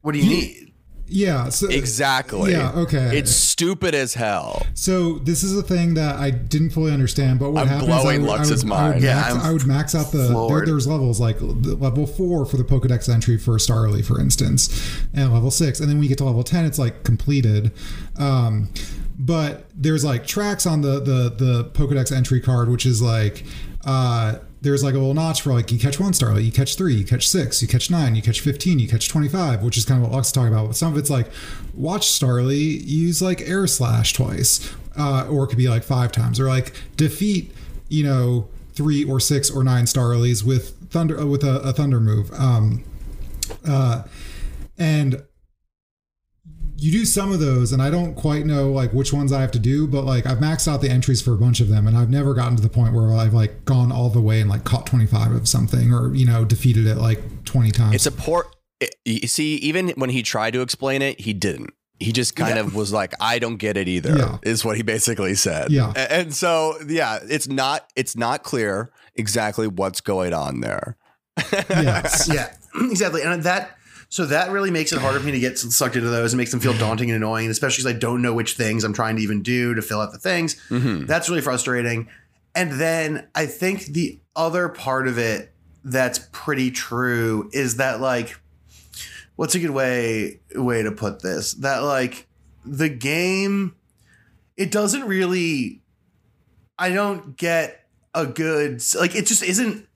[0.00, 0.67] What do you Ye- need?
[1.08, 1.48] Yeah.
[1.48, 2.52] So, Exactly.
[2.52, 2.72] Yeah.
[2.72, 3.18] Okay.
[3.18, 4.66] It's stupid as hell.
[4.74, 7.86] So this is a thing that I didn't fully understand, but what I'm happens?
[7.88, 9.04] blowing I would, Lux's I would, I would mind.
[9.04, 10.46] Yeah, max, I'm would max out the.
[10.48, 14.68] There, there's levels like the level four for the Pokedex entry for Starly, for instance,
[15.14, 17.72] and level six, and then when you get to level ten, it's like completed.
[18.18, 18.68] Um,
[19.18, 23.44] but there's like tracks on the the the Pokedex entry card, which is like.
[23.84, 26.94] Uh, there's like a little notch for like you catch one starlight, you catch three,
[26.94, 29.84] you catch six, you catch nine, you catch fifteen, you catch twenty five, which is
[29.84, 30.68] kind of what Lux talking about.
[30.68, 31.28] But some of it's like
[31.74, 36.40] watch Starly use like air slash twice, uh, or it could be like five times,
[36.40, 37.52] or like defeat
[37.88, 42.00] you know three or six or nine Starlies with thunder uh, with a, a thunder
[42.00, 42.32] move.
[42.32, 42.84] Um,
[43.66, 44.02] uh,
[44.76, 45.22] and
[46.80, 49.50] you do some of those and i don't quite know like which ones i have
[49.50, 51.96] to do but like i've maxed out the entries for a bunch of them and
[51.96, 54.62] i've never gotten to the point where i've like gone all the way and like
[54.64, 58.46] caught 25 of something or you know defeated it like 20 times It's a poor.
[58.80, 61.72] it- you see, even when he tried to explain it, he didn't.
[61.98, 62.60] He just kind Yeah.
[62.60, 64.38] of was like, "I don't get it either," Yeah.
[64.42, 65.72] is what he basically said.
[65.72, 65.90] Yeah.
[65.96, 70.96] And so yeah, it's not it's not clear exactly what's going on there.
[71.52, 72.50] yes yeah,
[72.90, 73.22] exactly.
[73.22, 73.76] And that
[74.08, 76.32] so that really makes it harder for me to get sucked into those.
[76.32, 78.92] It makes them feel daunting and annoying, especially because I don't know which things I'm
[78.94, 80.56] trying to even do to fill out the things.
[80.70, 81.06] Mhm.
[81.06, 82.08] That's really frustrating.
[82.54, 85.52] And then I think the other part of it
[85.84, 88.36] that's pretty true is that like
[89.36, 91.52] what's a good way way to put this?
[91.54, 92.26] That like
[92.64, 93.74] the game
[94.56, 95.82] it doesn't really
[96.78, 99.86] I don't get a good like it just isn't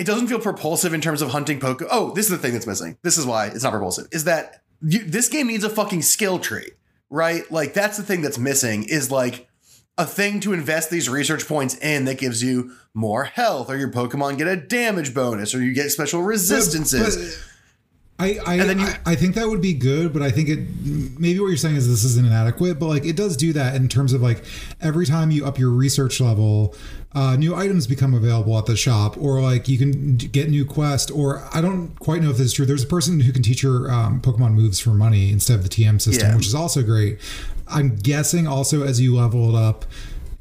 [0.00, 1.82] it doesn't feel propulsive in terms of hunting poke.
[1.90, 2.96] Oh, this is the thing that's missing.
[3.02, 4.08] This is why it's not propulsive.
[4.10, 6.70] Is that you, this game needs a fucking skill tree,
[7.10, 7.42] right?
[7.52, 8.84] Like that's the thing that's missing.
[8.88, 9.46] Is like
[9.98, 13.90] a thing to invest these research points in that gives you more health, or your
[13.92, 17.36] Pokemon get a damage bonus, or you get special resistances.
[17.36, 17.46] But-
[18.18, 20.58] I I, then you- I I think that would be good, but I think it
[21.18, 23.88] maybe what you're saying is this isn't inadequate, but like it does do that in
[23.88, 24.44] terms of like
[24.80, 26.74] every time you up your research level,
[27.14, 31.10] uh, new items become available at the shop, or like you can get new quest,
[31.10, 32.66] or I don't quite know if this is true.
[32.66, 35.68] There's a person who can teach your um, Pokemon moves for money instead of the
[35.68, 36.36] TM system, Yeah.
[36.36, 37.18] which is also great.
[37.66, 39.84] I'm guessing also as you level it up,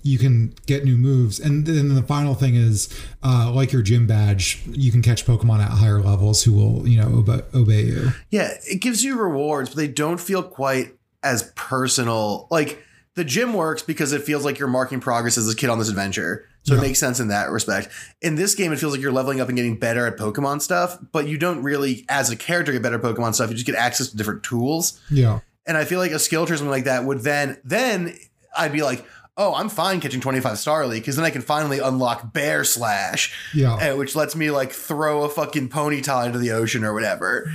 [0.02, 1.40] you can get new moves.
[1.40, 2.88] And then the final thing is,
[3.24, 7.00] uh, like your gym badge, you can catch Pokemon at higher levels who will, you
[7.02, 8.12] know, obe- obey you.
[8.30, 12.48] Yeah, it gives you rewards, but they don't feel quite as personal.
[12.50, 12.82] Like
[13.16, 15.90] the gym works because it feels like you're marking progress as a kid on this
[15.90, 16.46] adventure.
[16.64, 16.80] So Yeah.
[16.80, 17.88] it makes sense in that respect.
[18.22, 20.98] In this game, it feels like you're leveling up and getting better at Pokemon stuff,
[21.12, 23.50] but you don't really, as a character, get better at Pokemon stuff.
[23.50, 25.00] You just get access to different tools.
[25.10, 25.40] Yeah.
[25.66, 28.14] And I feel like a skill tree or something like that would then, then
[28.58, 29.06] I'd be like,
[29.38, 33.74] oh, I'm fine catching 25 Starly because then I can finally unlock Bear Slash Yeah.
[33.76, 37.50] uh, which lets me like throw a fucking ponytail into the ocean or whatever.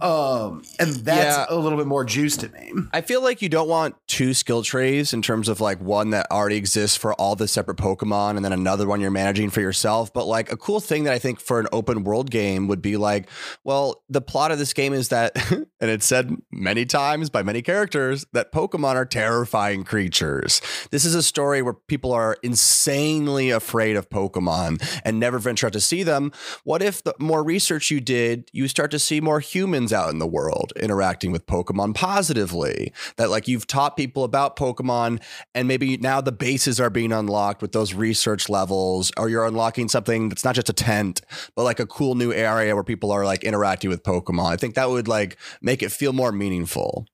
[0.00, 1.46] Um, and that's Yeah.
[1.48, 2.72] a little bit more juice to me.
[2.92, 6.26] I feel like you don't want two skill trees in terms of like one that
[6.30, 10.12] already exists for all the separate Pokemon and then another one you're managing for yourself.
[10.12, 12.96] But like a cool thing that I think for an open world game would be
[12.96, 13.28] like,
[13.64, 15.36] well, the plot of this game is that,
[15.80, 20.60] and it's said many times by many characters, that Pokemon are terrifying creatures.
[20.90, 25.72] This is a story where people are insanely afraid of Pokemon and never venture out
[25.74, 26.32] to see them.
[26.64, 30.18] What if the more research you did, you start to see more humans out in
[30.18, 32.92] the world interacting with Pokemon positively?
[33.16, 35.22] That like you've taught people about Pokemon
[35.54, 39.88] and maybe now the bases are being unlocked with those research levels, or you're unlocking
[39.88, 41.22] something that's not just a tent,
[41.56, 44.52] but like a cool new area where people are like interacting with Pokemon.
[44.52, 47.06] I think that would like make it feel more meaningful.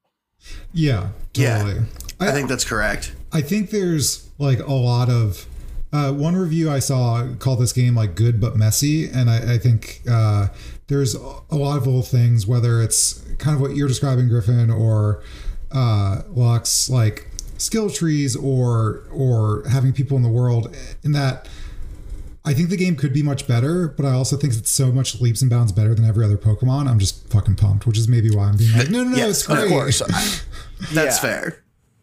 [0.73, 1.11] Yeah.
[1.35, 1.63] Yeah.
[1.63, 1.87] Totally.
[2.19, 3.15] I think that's correct.
[3.33, 5.47] I think there's like a lot of
[5.93, 9.59] uh, one review I saw called this game like good but messy, and I, I
[9.59, 10.49] think uh,
[10.89, 11.21] there's a
[11.55, 15.23] lot of little things, whether it's kind of what you're describing, Griffin, or
[15.71, 20.75] uh, Lux, like skill trees, or or having people in the world.
[21.05, 21.49] In that,
[22.45, 25.21] I think the game could be much better, but I also think it's so much
[25.21, 26.89] leaps and bounds better than every other Pokemon.
[26.89, 29.41] I'm just fucking pumped, which is maybe why I'm being like, no, no, no, Yes,
[29.41, 29.69] it's of great.
[29.69, 29.99] course.
[30.93, 31.21] That's Yeah.
[31.21, 31.63] fair.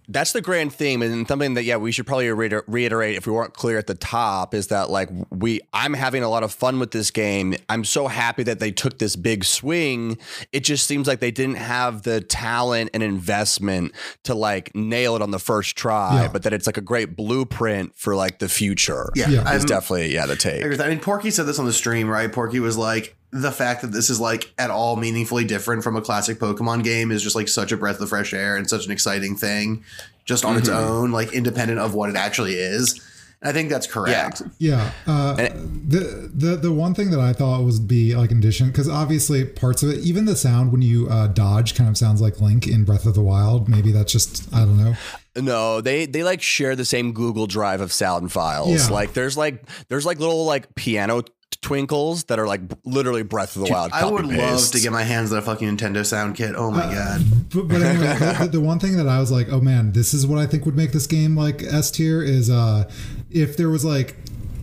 [0.10, 3.34] That's the grand theme and something that yeah we should probably reiter- reiterate if we
[3.34, 6.80] weren't clear at the top is that like we i'm having a lot of fun
[6.80, 10.18] with this game i'm so happy that they took this big swing
[10.52, 13.92] it just seems like they didn't have the talent and investment
[14.24, 16.28] to like nail it on the first try Yeah.
[16.28, 19.42] but that it's like a great blueprint for like the future Yeah, Yeah.
[19.42, 20.88] is I'm- definitely yeah the take I agree with that.
[20.88, 22.32] I mean, Porky said this on the stream, right?
[22.32, 26.02] Porky was like, the fact that this is like at all meaningfully different from a
[26.02, 28.92] classic Pokemon game is just like such a breath of fresh air and such an
[28.92, 29.84] exciting thing,
[30.26, 30.88] just on its Mm-hmm.
[30.92, 33.02] own, like independent of what it actually is.
[33.42, 34.42] And I think that's correct.
[34.60, 34.92] Yeah.
[35.06, 38.88] Uh, the the the one thing that I thought was be like an addition because
[38.88, 42.40] obviously parts of it, even the sound when you uh, dodge, kind of sounds like
[42.40, 43.68] Link in Breath of the Wild.
[43.68, 44.96] Maybe that's just I don't know.
[45.36, 48.88] No, they they like share the same Google Drive of sound files.
[48.88, 48.94] Yeah.
[48.96, 53.56] Like there's like there's like little like piano t- twinkles that are like literally Breath
[53.56, 53.92] of the Wild.
[53.94, 56.54] I would copy love to get my hands on a fucking Nintendo Sound Kit.
[56.56, 57.22] Oh my Uh, god.
[57.54, 60.26] But, but anyway, the, the one thing that I was like, oh man, this is
[60.28, 62.90] what I think would make this game like S tier is uh
[63.32, 64.16] if there was like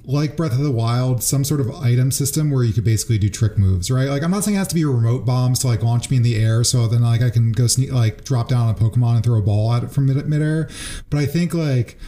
[0.05, 3.29] like Breath of the Wild, some sort of item system where you could basically do
[3.29, 4.09] trick moves, right?
[4.09, 6.25] Like I'm not saying it has to be remote bombs to like launch me in
[6.25, 9.15] the air, so then like I can go sneak like drop down on a Pokemon
[9.17, 10.69] and throw a ball at it from mid midair.
[11.09, 11.99] But I think like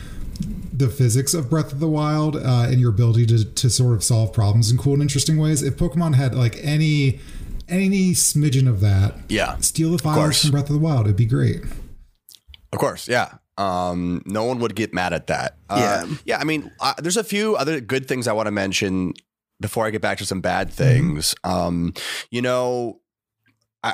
[0.72, 4.02] the physics of Breath of the Wild uh, and your ability to, to sort of
[4.02, 5.62] solve problems in cool and interesting ways.
[5.62, 7.20] If Pokemon had like any
[7.68, 9.56] any smidgen of that, Yeah.
[9.58, 11.06] steal the files from Breath of the Wild.
[11.06, 11.62] It'd be great.
[12.72, 13.34] Of course, yeah.
[13.56, 15.56] Um, no one would get mad at that.
[15.70, 16.16] Uh, Yeah.
[16.26, 16.38] yeah.
[16.40, 19.14] I mean, uh, there's a few other good things I want to mention
[19.60, 21.34] before I get back to some bad things.
[21.44, 21.94] Um,
[22.30, 23.00] you know,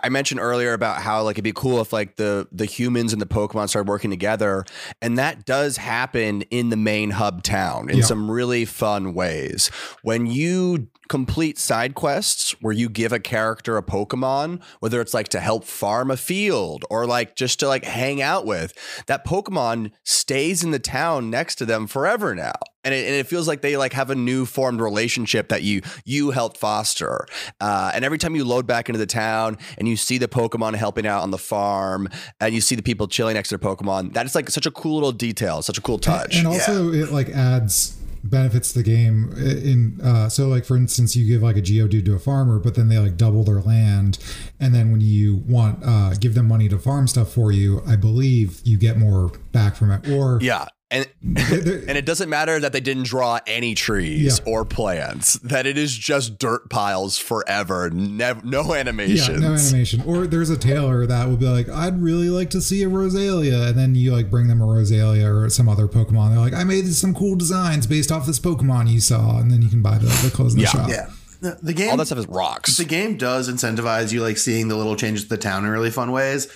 [0.05, 3.21] I mentioned earlier about how like it'd be cool if like the the humans and
[3.21, 4.65] the Pokemon started working together,
[5.03, 8.05] and that does happen in the main hub town in Yeah.
[8.05, 9.71] some really fun ways.
[10.03, 15.27] When you complete side quests where you give a character a Pokemon, whether it's like
[15.31, 18.73] to help farm a field or like just to like hang out with,
[19.07, 22.53] that Pokemon stays in the town next to them forever now.
[22.83, 25.83] And it, and it feels like they like have a new formed relationship that you
[26.05, 27.27] you helped foster.
[27.61, 30.75] Uh, and every time you load back into the town and you see the Pokemon
[30.75, 32.09] helping out on the farm
[32.41, 34.71] and you see the people chilling next to their Pokemon, that is like such a
[34.71, 36.37] cool little detail, such a cool touch.
[36.37, 39.33] And also, it like adds benefits to the game.
[39.37, 42.75] In uh, so, like for instance, you give like a Geodude to a farmer, but
[42.75, 44.19] then they like double their land,
[44.59, 47.97] and then when you want uh, give them money to farm stuff for you, I
[47.97, 50.09] believe you get more back from it.
[50.09, 50.67] Or yeah.
[50.93, 54.53] And and it doesn't matter that they didn't draw any trees Yeah.
[54.53, 57.91] or plants; that it is just dirt piles forever.
[57.91, 60.03] Nev- no Yeah, no animation.
[60.05, 63.69] Or there's a tailor that will be like, I'd really like to see a Roselia.
[63.69, 66.31] And then you like bring them a Roselia or some other Pokemon.
[66.31, 69.39] They're like, I made some cool designs based off this Pokemon you saw.
[69.39, 70.71] And then you can buy the, the clothes in the Yeah.
[70.71, 70.89] shop.
[70.89, 71.11] Yeah.
[71.41, 72.77] The, the game All that stuff is rocks.
[72.77, 75.91] the game does incentivize you like seeing the little changes to the town in really
[75.91, 76.49] fun ways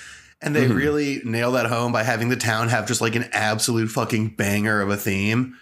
[0.45, 0.69] and Mm-hmm.
[0.69, 4.37] they really nail that home by having the town have just like an absolute fucking
[4.37, 5.57] banger of a theme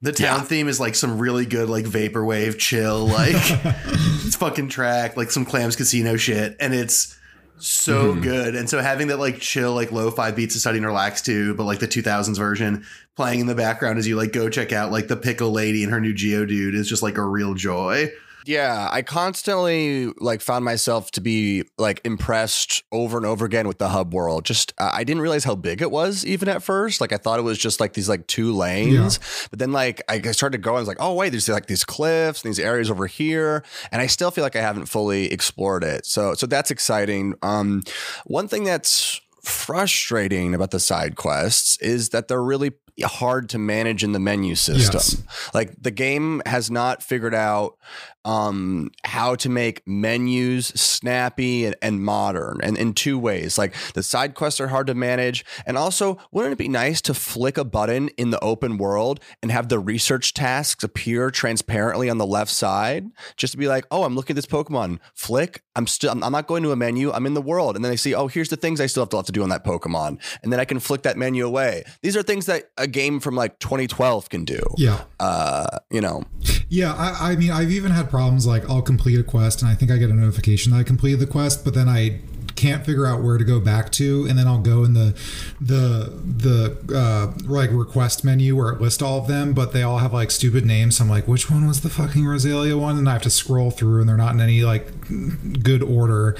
[0.00, 0.42] the town Yeah.
[0.44, 5.44] theme is like some really good like vaporwave chill like it's fucking track like some
[5.44, 7.16] clams casino shit and it's
[7.60, 8.20] so Mm-hmm.
[8.22, 11.54] good and so having that like chill like lo-fi beats to study and relax to
[11.54, 12.84] but like the 2000s version
[13.16, 15.92] playing in the background as you like go check out like the pickle lady and
[15.92, 18.08] her new geodude is just like a real joy
[18.46, 23.78] Yeah, I constantly like found myself to be like impressed over and over again with
[23.78, 24.44] the hub world.
[24.44, 27.00] Just uh, I didn't realize how big it was even at first.
[27.00, 29.18] Like I thought it was just like these like two lanes,
[29.50, 30.76] but then like I started going.
[30.76, 34.00] I was like, oh wait, there's like these cliffs and these areas over here, and
[34.00, 36.06] I still feel like I haven't fully explored it.
[36.06, 37.34] So so that's exciting.
[37.42, 37.82] Um,
[38.24, 42.72] one thing that's frustrating about the side quests is that they're really
[43.04, 45.24] hard to manage in the menu system.
[45.54, 47.76] Like the game has not figured out
[48.24, 53.58] um, how to make menus snappy and, and modern and in two ways.
[53.58, 55.44] Like the side quests are hard to manage.
[55.66, 59.50] And also, wouldn't it be nice to flick a button in the open world and
[59.50, 63.06] have the research tasks appear transparently on the left side?
[63.36, 64.98] Just to be like, oh, I'm looking at this Pokemon.
[65.14, 65.62] Flick.
[65.74, 67.12] I'm still, I'm, not going to a menu.
[67.12, 67.76] I'm in the world.
[67.76, 69.42] And then they see, oh, here's the things I still have to, have to do
[69.42, 70.20] on that Pokemon.
[70.42, 71.84] And then I can flick that menu away.
[72.02, 74.60] These are things that a game from like 2012 can do.
[74.76, 75.02] Yeah.
[75.20, 76.24] Uh, you know,
[76.68, 79.74] Yeah, I, I mean, I've even had problems like I'll complete a quest and I
[79.74, 82.20] think I get a notification that I completed the quest, but then I
[82.58, 85.16] can't figure out where to go back to, and then I'll go in the
[85.60, 89.98] the the uh, like request menu where it lists all of them, but they all
[89.98, 90.96] have like stupid names.
[90.96, 92.98] So I'm like, which one was the fucking Roselia one?
[92.98, 96.36] And I have to scroll through, and they're not in any like good order.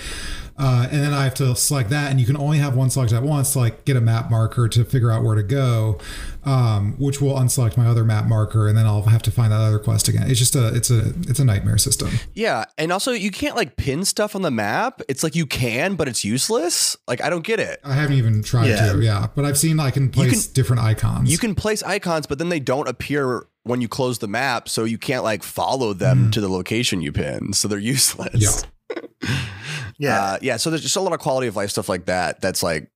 [0.59, 3.13] Uh, and then I have to select that, and you can only have one select
[3.13, 6.01] at once to like get a map marker to figure out where to go,
[6.49, 9.61] um, which will unselect my other map marker, and then I'll have to find that
[9.61, 10.31] other quest again.
[10.31, 12.09] It's just a it's a it's a nightmare system.
[12.35, 15.03] Yeah, and also you can't like pin stuff on the map.
[15.09, 16.97] It's like you can, but it's useless.
[17.07, 17.81] Like I don't get it.
[17.85, 18.93] I haven't even tried Yeah.
[18.93, 21.31] to, yeah, but I've seen I can place can- different icons.
[21.31, 24.85] You can place icons, but then they don't appear when you close the map, so
[24.85, 27.53] you can't like follow them to the location you pin.
[27.53, 28.65] So they're useless.
[28.91, 28.97] Yeah.
[30.01, 30.23] Yeah.
[30.23, 30.57] Uh, yeah.
[30.59, 32.41] So there's just a lot of quality of life stuff like that.
[32.41, 32.89] That's like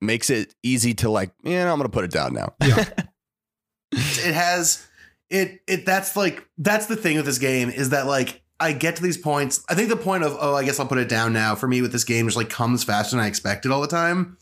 [0.00, 1.32] makes it easy to like.
[1.42, 2.54] Yeah, I'm gonna put it down now.
[2.64, 2.84] yeah,
[3.92, 4.86] it has
[5.30, 8.96] it it that's like that's the thing with this game is that like I get
[8.96, 9.64] to these points.
[9.68, 11.82] I think the point of oh I guess I'll put it down now for me
[11.82, 14.36] with this game just like comes faster than I expected all the time.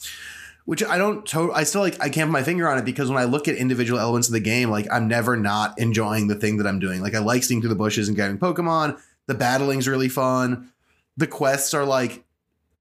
[0.64, 3.09] Which I don't to- I still like I can't put my finger on it because
[3.09, 6.35] when I look at individual elements of the game, like I'm never not enjoying the
[6.35, 7.01] thing that I'm doing.
[7.03, 9.01] Like I like seeing through the bushes and getting Pokemon.
[9.29, 10.73] The battling's really fun.
[11.16, 12.25] The quests are like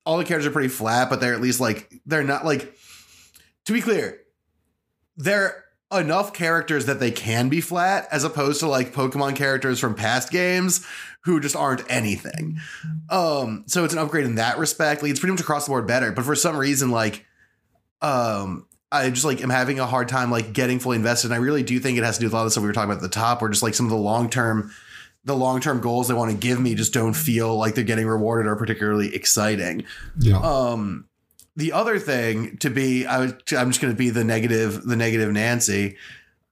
[0.06, 2.76] all the characters are pretty flat, but they're at least like they're not like
[3.66, 4.22] to be clear,
[5.18, 9.96] they're enough characters that they can be flat as opposed to like Pokemon characters from
[9.96, 10.86] past games
[11.22, 12.60] who just aren't anything.
[13.10, 15.02] Um, so it's an upgrade in that respect.
[15.02, 17.26] Like it's pretty much across the board better, but for some reason, like,
[18.02, 21.28] um, I just like am having a hard time like getting fully invested.
[21.28, 22.62] And I really do think it has to do with a lot of the stuff
[22.62, 24.72] we were talking about at the top, where just like some of the long term,
[25.26, 28.08] the long term goals they want to give me just don't feel like they're getting
[28.08, 29.84] rewarded or particularly exciting.
[30.20, 30.38] yeah.
[30.40, 31.06] Um,
[31.58, 34.96] the other thing to be, I was, I'm just going to be the negative, the
[34.96, 35.98] negative Nancy.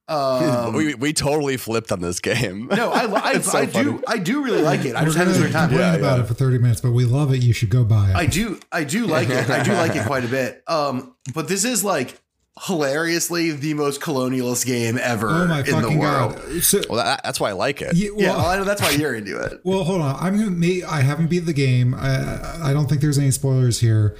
[0.06, 2.66] Um, we we totally flipped on this game.
[2.66, 3.04] no, I,
[3.36, 4.94] I, so I do, I do really like it.
[4.94, 5.68] I We're just haven't gonna spent time.
[5.70, 6.24] complain Yeah, about yeah.
[6.24, 7.42] it for 30 minutes, but we love it.
[7.42, 8.14] You should go buy it.
[8.14, 9.48] I do, I do like it.
[9.48, 10.62] I do like it quite a bit.
[10.66, 12.20] Um, but this is like
[12.62, 16.36] hilariously the most colonialist game ever oh my in the world.
[16.36, 16.62] god!
[16.62, 17.94] So, Well, that, that's why I like it.
[17.96, 19.60] yeah, Yeah, well, well, I know that's why you're into it.
[19.64, 20.16] Well, hold on.
[20.20, 20.50] I'm gonna.
[20.50, 21.94] May, I haven't beat the game.
[21.94, 24.16] I I don't think there's any spoilers here,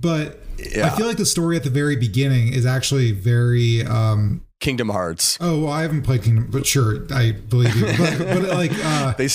[0.00, 0.86] but Yeah.
[0.86, 3.84] I feel like the story at the very beginning is actually very.
[3.84, 5.38] um Kingdom Hearts.
[5.40, 7.84] Oh, well, I haven't played Kingdom, but sure, I believe you.
[7.84, 9.28] But, but like, uh, They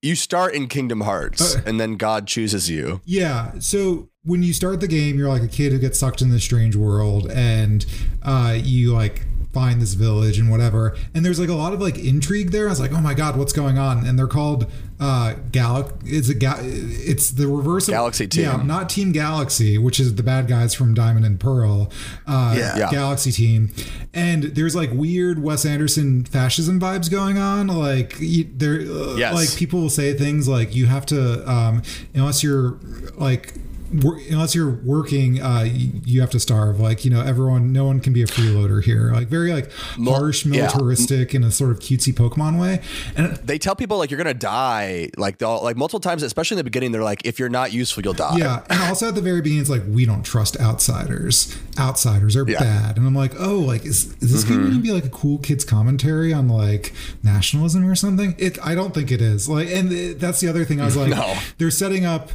[0.00, 3.00] you start in Kingdom Hearts, Uh, and then God chooses you.
[3.04, 3.58] Yeah.
[3.58, 6.44] So when you start the game, you're like a kid who gets sucked in this
[6.44, 7.84] strange world, and
[8.22, 10.96] uh, you like find this village and whatever.
[11.12, 12.68] And there's like a lot of like intrigue there.
[12.68, 14.06] I was like, oh my god, what's going on?
[14.06, 15.92] And they're called uh, Galax.
[16.06, 18.44] It's a ga- It's the reverse of Galaxy Team.
[18.44, 21.90] Yeah, not Team Galaxy, which is the bad guys from Diamond and Pearl.
[22.26, 22.76] Uh, Yeah.
[22.78, 22.90] Yeah.
[22.92, 23.74] Galaxy Team.
[24.14, 27.66] And there's like weird Wes Anderson fascism vibes going on.
[27.66, 29.34] Like you- there, uh, Yes.
[29.34, 31.82] like people will say things like you have to um,
[32.14, 32.78] unless you're
[33.16, 33.52] like
[33.92, 38.00] unless you're working uh, you, you have to starve like you know everyone no one
[38.00, 39.70] can be a freeloader here like very like
[40.04, 40.62] harsh yeah.
[40.62, 42.80] militaristic in a sort of cutesy pokemon way
[43.16, 46.58] and They tell people like you're gonna die, like they'll like multiple times, especially in
[46.58, 46.92] the beginning.
[46.92, 48.36] They're like, if you're not useful, you'll die.
[48.38, 52.44] yeah and also at the very beginning it's like we don't trust outsiders outsiders are
[52.48, 52.58] Yeah.
[52.58, 52.64] Mm-hmm.
[52.86, 55.38] bad and i'm like oh like is, is this going to be like a cool
[55.38, 59.92] kids commentary on like nationalism or something it i don't think it is like and
[59.92, 61.34] it- that's the other thing i was like No.
[61.58, 62.30] they're setting up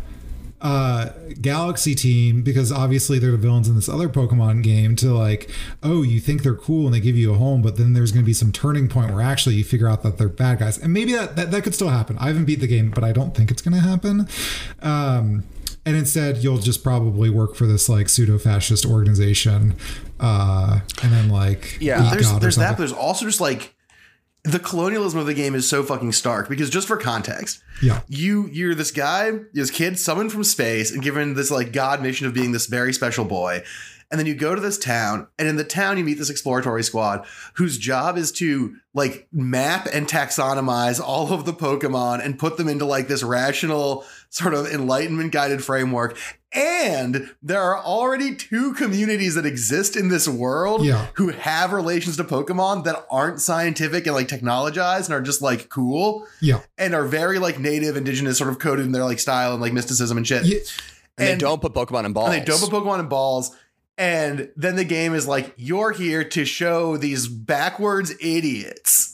[0.59, 5.51] uh galaxy team because obviously they're the villains in this other pokemon game to like
[5.83, 8.23] oh you think they're cool and they give you a home but then there's going
[8.23, 10.79] to be some turning point where actually you figure out that they're bad guys.
[10.79, 12.17] And maybe that that, that could still happen.
[12.17, 14.27] I haven't beat the game but i don't think it's going to happen.
[14.81, 15.43] Um
[15.85, 19.75] and instead you'll just probably work for this like pseudo-fascist organization
[20.19, 22.09] uh and then like Yeah.
[22.09, 23.75] there's there's that, but there's also just like
[24.43, 28.47] the colonialism of the game is so fucking stark because just for context, yeah you
[28.47, 32.33] you're this guy, this kid summoned from space and given this like god mission of
[32.33, 33.63] being this very special boy.
[34.09, 36.81] And then you go to this town, and in the town you meet this exploratory
[36.81, 42.55] squad whose job is to like map and taxonomize all of the Pokemon and put
[42.55, 46.17] them into like this rational sort of enlightenment guided framework.
[46.53, 51.07] And there are already two communities that exist in this world Yeah.
[51.15, 55.67] who have relations to Pokemon that aren't scientific and like technologized and are just like
[55.69, 59.51] cool yeah and are very like native indigenous sort of coded in their like style
[59.53, 60.45] and like mysticism and shit.
[60.45, 60.57] Yeah.
[61.17, 62.29] and, And- they don't put Pokemon in balls.
[62.29, 63.55] And they don't put Pokemon in balls.
[63.99, 69.06] And then the game is like, you're here to show these backwards idiots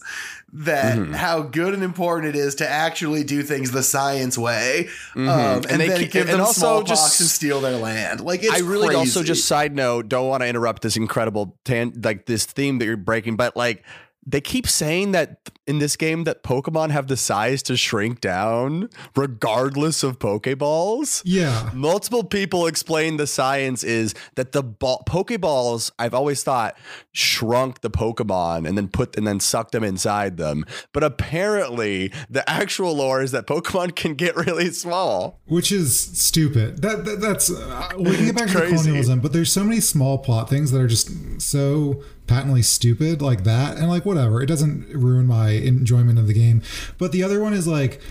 [0.55, 1.13] that Mhm.
[1.15, 5.27] how good and important it is to actually do things the science way, Mhm.
[5.27, 7.77] um, and, And they then keep- give and them also smallpox just- and steal their
[7.77, 8.21] land.
[8.21, 11.93] Like it's I really also just side note, don't want to interrupt this incredible tan-
[12.03, 13.83] like this theme that you're breaking, but like
[14.25, 18.89] they keep saying that in this game that Pokemon have the size to shrink down
[19.15, 21.21] regardless of Pokeballs.
[21.25, 21.69] Yeah.
[21.73, 26.77] Multiple people explain the science is that the ball, Pokeballs, I've always thought,
[27.11, 30.65] shrunk the Pokemon and then put and then sucked them inside them.
[30.91, 35.39] But apparently, the actual lore is that Pokemon can get really small.
[35.45, 36.81] Which is stupid.
[36.81, 40.17] That, that that's uh, we can get back to colonialism, but there's so many small
[40.17, 44.41] plot things that are just so patently stupid like that, and like whatever.
[44.41, 46.61] It doesn't ruin my enjoyment of the game.
[46.97, 48.01] But the other one is like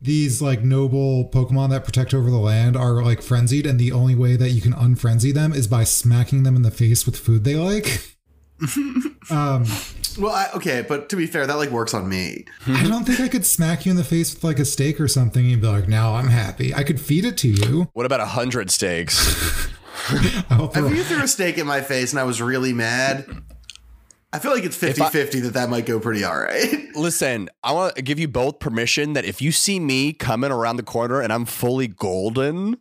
[0.00, 4.14] these like noble Pokemon that protect over the land are like frenzied, and the only
[4.14, 7.44] way that you can unfrenzy them is by smacking them in the face with food
[7.44, 8.16] they like.
[9.30, 9.64] um,
[10.18, 12.44] Well, I, okay, but to be fair, that like works on me.
[12.66, 15.08] I don't think I could smack you in the face with like a steak or
[15.08, 15.42] something.
[15.42, 17.88] and you'd be like, "Now I'm happy." I could feed it to you.
[17.92, 19.70] What about a hundred steaks?
[20.50, 23.24] I'll throw- If you threw a steak in my face and I was really mad,
[24.34, 26.88] I feel like it's 50 50 that that might go pretty all right.
[26.94, 30.76] Listen, I want to give you both permission that if you see me coming around
[30.76, 32.78] the corner and I'm fully golden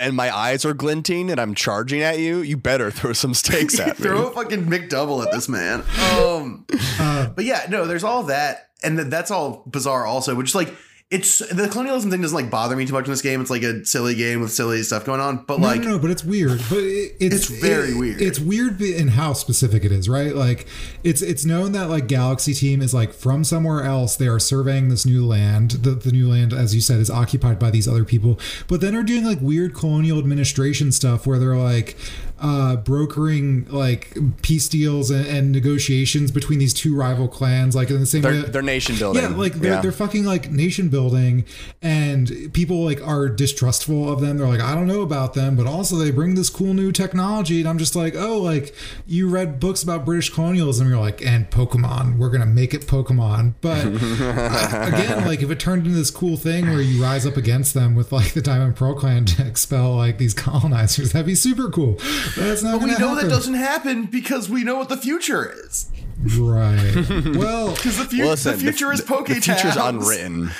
[0.00, 3.78] and my eyes are glinting and I'm charging at you, you better throw some steaks
[3.78, 4.06] at me.
[4.06, 5.84] Throw a fucking McDouble at this man.
[6.18, 6.66] Um,
[7.00, 10.34] Uh, but yeah, no, there's all that, and th- that's all bizarre also.
[10.34, 10.74] Which is like
[11.10, 13.40] it's the colonialism thing doesn't like bother me too much in this game.
[13.40, 15.98] It's like a silly game with silly stuff going on, but No, like no, no,
[15.98, 16.60] but it's weird.
[16.68, 18.20] But it, it's It's very it- weird.
[18.20, 20.34] It's weird in how specific it is, right?
[20.34, 20.66] Like
[21.02, 24.16] it's it's known that like Galaxy Team is like from somewhere else.
[24.16, 25.70] They are surveying this new land.
[25.70, 28.38] The, the new land, as you said, is occupied by these other people.
[28.66, 31.96] But then are doing like weird colonial administration stuff where they're like
[32.40, 37.98] uh, brokering like peace deals and, and negotiations between these two rival clans, like in
[38.00, 38.48] the same They're, way.
[38.48, 39.22] they're nation building.
[39.22, 39.80] Yeah, like they're, Yeah.
[39.80, 41.44] they're fucking like nation building,
[41.82, 44.38] and people like are distrustful of them.
[44.38, 47.60] They're like, I don't know about them, but also they bring this cool new technology,
[47.60, 48.74] and I'm just like, oh, like
[49.06, 53.54] you read books about British colonialism, you're like, and Pokemon, we're gonna make it Pokemon.
[53.60, 57.36] But uh, again, like if it turned into this cool thing where you rise up
[57.36, 61.34] against them with like the Diamond Pearl Clan to expel like these colonizers, that'd be
[61.34, 61.96] super cool.
[62.36, 62.72] But that's not.
[62.80, 65.90] but we gonna know that doesn't happen because we know what the future is.
[66.38, 67.04] Right.
[67.36, 70.02] Well, Because the, fu- Well, listen, the future is the, Poke the future's Towns.
[70.04, 70.50] unwritten.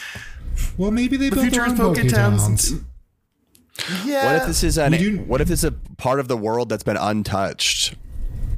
[0.76, 2.42] well, maybe they The built future their is own Poke Poke Towns.
[2.70, 2.84] Towns.
[4.04, 4.26] Yeah.
[4.26, 4.92] What if this is an?
[4.92, 7.94] We do- What if it's a part of the world that's been untouched?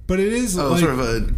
[0.06, 1.32] But it is Oh, like sort of a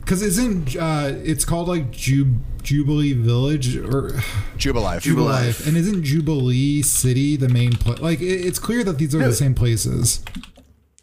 [0.00, 4.10] because isn't uh, it's called like Jub- Jubilee Village or
[4.56, 5.02] Jubilife.
[5.02, 5.66] Jubilife.
[5.66, 7.98] and isn't Jubilee City the main place?
[8.00, 9.28] Like it, it's clear that these are No.
[9.28, 10.22] the same places.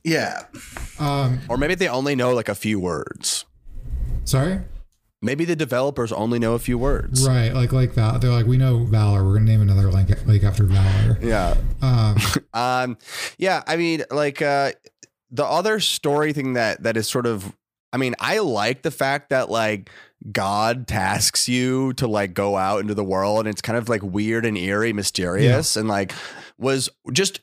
[0.05, 0.43] Yeah.
[1.49, 3.45] or maybe they only know like a few words.
[4.23, 4.59] Sorry,
[5.21, 7.27] Maybe the developers only know a few words.
[7.27, 7.51] right?
[7.51, 8.19] Like like Val.
[8.19, 9.23] They're like we know Valor.
[9.23, 11.17] We're gonna name another lake, lake after Valor.
[11.21, 11.55] Yeah.
[11.81, 12.17] Um,
[12.53, 12.97] Um,
[13.39, 14.73] yeah, I mean, like uh,
[15.31, 17.55] the other story thing that that is sort of,
[17.91, 19.89] I mean, I like the fact that like
[20.31, 24.03] God tasks you to like go out into the world, and it's kind of like
[24.03, 26.13] weird and eerie, mysterious, and like
[26.59, 27.41] was just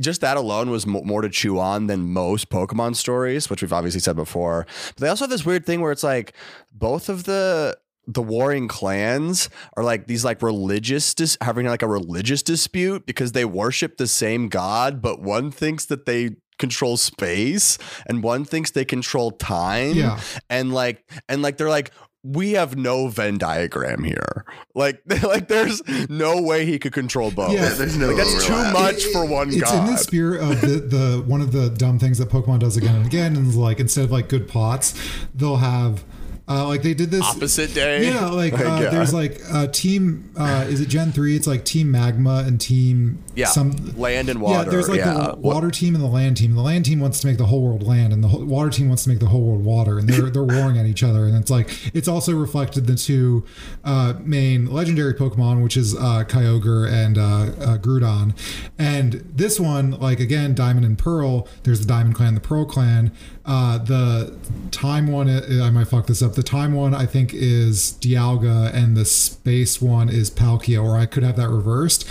[0.00, 3.72] just that alone was mo- more to chew on than most Pokemon stories, which we've
[3.72, 4.66] obviously said before.
[4.88, 6.34] But they also have this weird thing where it's like
[6.72, 11.88] both of the the warring clans are like these like religious dis- having like a
[11.88, 17.78] religious dispute because they worship the same god but one thinks that they control space
[18.06, 20.18] and one thinks they control time Yeah.
[20.50, 21.92] and like and like they're like
[22.24, 24.44] we have no Venn diagram here.
[24.74, 27.52] Like, like there's no way he could control both.
[27.52, 28.72] Yeah, There's no Like, that's too overlap.
[28.72, 29.56] much for one guy.
[29.56, 29.86] it's god.
[29.88, 32.94] in the spirit of the, the one of the dumb things that Pokemon does again
[32.94, 34.94] and again, and like instead of like good plots,
[35.34, 36.04] they'll have
[36.48, 38.06] uh, like they did this Opposite day.
[38.06, 38.90] Yeah, like uh, yeah.
[38.90, 40.32] there's like uh, team.
[40.36, 41.36] Uh, is it Gen three?
[41.36, 43.72] It's like Team Magma and Team yeah, some.
[43.96, 44.64] land and water.
[44.64, 45.12] Yeah, there's like yeah.
[45.12, 46.54] the water team and the land team.
[46.54, 48.88] The land team wants to make the whole world land, and the whole, water team
[48.88, 51.26] wants to make the whole world water, and they're they're warring at each other.
[51.26, 53.44] And it's like it's also reflected the two
[53.84, 58.36] uh, main legendary Pokemon, which is uh, Kyogre and uh, uh, Groudon.
[58.78, 61.46] And this one, like again, Diamond and Pearl.
[61.62, 63.12] There's the Diamond Clan, the Pearl Clan.
[63.44, 64.36] Uh, the
[64.70, 66.31] time one, I might fuck this up.
[66.34, 71.06] The time one, I think, is Dialga, and the space one is Palkia, or I
[71.06, 72.08] could have that reversed.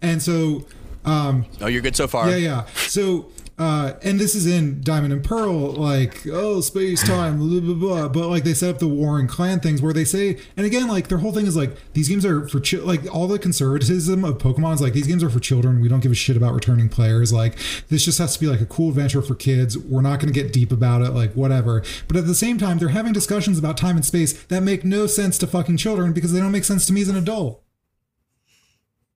[0.00, 0.66] And so.
[1.04, 2.30] Um, Oh, you're good so far.
[2.30, 2.64] yeah, yeah.
[2.86, 3.26] So,
[3.58, 8.08] uh, and this is in Diamond and Pearl, like, oh, space time, blah, blah, blah.
[8.08, 11.08] But, like, they set up the Warring Clan things where they say, and again, like,
[11.08, 14.38] their whole thing is like, these games are for, chi- like, all the conservatism of
[14.38, 15.80] Pokemon is like, these games are for children.
[15.80, 17.32] We don't give a shit about returning players.
[17.32, 19.76] Like, this just has to be like a cool adventure for kids.
[19.78, 21.82] We're not going to get deep about it, like, whatever.
[22.08, 25.06] But at the same time, they're having discussions about time and space that make no
[25.06, 27.62] sense to fucking children because they don't make sense to me as an adult.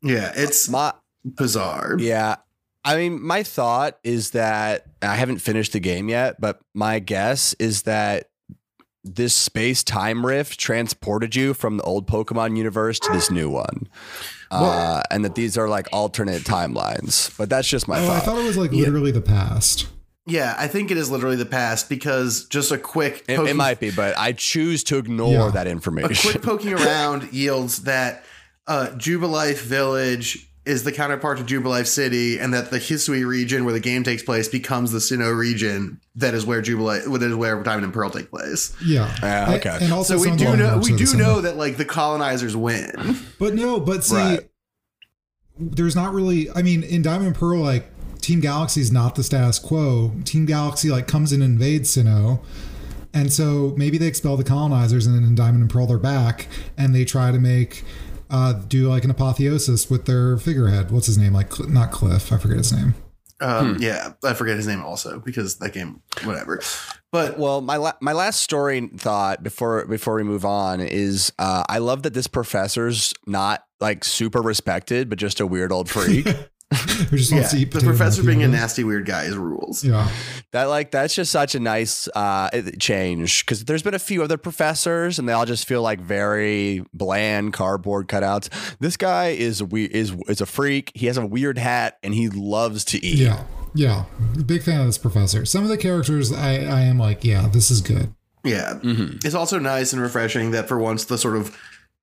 [0.02, 0.92] Yeah, it's My,
[1.24, 1.96] bizarre.
[1.98, 2.36] Yeah.
[2.86, 7.52] I mean, my thought is that I haven't finished the game yet, but my guess
[7.58, 8.30] is that
[9.02, 13.88] this space time rift transported you from the old Pokemon universe to this new one.
[14.50, 17.36] Uh, and that these are like alternate timelines.
[17.36, 18.22] But that's just my Oh, I thought.
[18.24, 19.88] thought it was like literally the past.
[20.28, 23.56] Yeah, I think it is literally the past because just a quick It, poking- it
[23.56, 25.50] might be, but I choose to ignore Yeah.
[25.54, 26.30] that a information.
[26.32, 28.24] quick poking around yields that
[28.66, 33.72] uh, Jubilife Village is the counterpart to Jubilife City, and that the Hisui region where
[33.72, 37.62] the game takes place becomes the Sinnoh region that is where Jubilife, that is where
[37.62, 38.74] Diamond and Pearl take place.
[38.84, 39.14] Yeah.
[39.22, 39.78] Yeah, And- okay.
[39.80, 42.90] And also, So we do know we do know that like the colonizers win.
[43.38, 44.50] But no, but see, Right.
[45.58, 46.50] there's not really.
[46.50, 47.90] I mean, in Diamond and Pearl, like
[48.20, 50.12] Team Galaxy is not the status quo.
[50.24, 52.40] Team Galaxy like comes and invades Sinnoh,
[53.14, 56.48] and so maybe they expel the colonizers, and then in Diamond and Pearl they're back,
[56.76, 57.84] and they try to make
[58.30, 60.90] uh, do like an apotheosis with their figurehead.
[60.90, 61.32] What's his name?
[61.32, 62.32] Like not Cliff.
[62.32, 62.94] I forget his name.
[63.40, 66.60] Um, Yeah, I forget his name also because that game, whatever.
[67.12, 71.64] But Well, my la- my last story thought before before we move on is uh,
[71.68, 76.26] I love that this professor's not like super respected, but just a weird old freak.
[77.10, 79.84] Who just yeah, to eat the professor being a nasty weird guy is rules.
[79.84, 80.10] Yeah.
[80.50, 82.50] that like that's just such a nice uh,
[82.80, 86.84] change because there's been a few other professors and they all just feel like very
[86.92, 88.48] bland cardboard cutouts.
[88.80, 90.90] This guy is we is is a freak.
[90.94, 93.18] He has a weird hat and he loves to eat.
[93.18, 93.44] Yeah.
[93.74, 94.06] Yeah.
[94.44, 95.44] Big fan of this professor.
[95.44, 98.12] Some of the characters I, I am like, yeah, this is good.
[98.42, 98.80] Yeah.
[98.82, 99.18] Mm-hmm.
[99.24, 101.56] It's also nice and refreshing that for once the sort of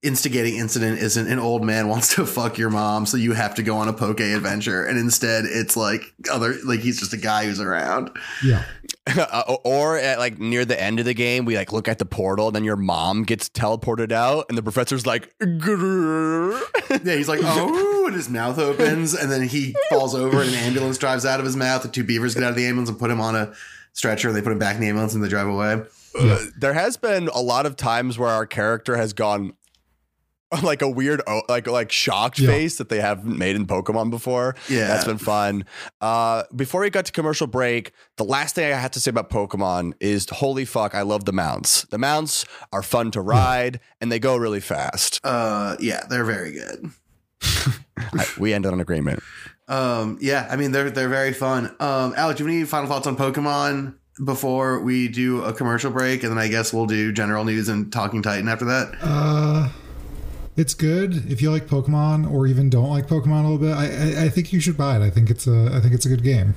[0.04, 3.64] instigating incident isn't an old man wants to fuck your mom, so you have to
[3.64, 4.86] go on a poke adventure.
[4.86, 8.12] And instead it's like other like he's just a guy who's around.
[8.44, 8.64] Yeah.
[9.06, 12.06] Uh, or at like near the end of the game, we like look at the
[12.06, 16.58] portal, and then your mom gets teleported out, and the professor's like, "Grrr."
[16.90, 20.56] Yeah, he's like, oh, and his mouth opens, and then he falls over, and an
[20.56, 21.84] ambulance drives out of his mouth.
[21.84, 23.54] The two beavers get out of the ambulance and put him on a
[23.94, 24.28] stretcher.
[24.28, 25.82] And they put him back in the ambulance and they drive away.
[26.58, 29.54] there has been a lot of times where our character has gone
[30.64, 32.48] like a weird like like shocked Yeah.
[32.48, 34.56] face that they haven't made in Pokemon before.
[34.70, 34.88] Yeah.
[34.88, 35.66] That's been fun.
[36.02, 39.30] Uh before we got to commercial break, the last thing I have to say about
[39.30, 41.84] Pokemon is holy fuck, I love the mounts.
[41.84, 45.20] The mounts are fun to ride and they go really fast.
[45.24, 46.92] Uh, yeah, they're very good.
[47.98, 49.22] I- we ended on agreement.
[49.68, 51.68] Um, yeah, I mean they're they're very fun.
[51.80, 55.90] Um, Alex, do you have any final thoughts on Pokemon before we do a commercial
[55.90, 58.94] break, and then I guess we'll do general news and Talking Titan after that.
[59.02, 59.70] Uh,
[60.56, 63.72] it's good if you like Pokemon or even don't like Pokemon a little bit.
[63.74, 63.86] I,
[64.22, 65.02] I I think you should buy it.
[65.02, 66.56] I think it's a I think it's a good game.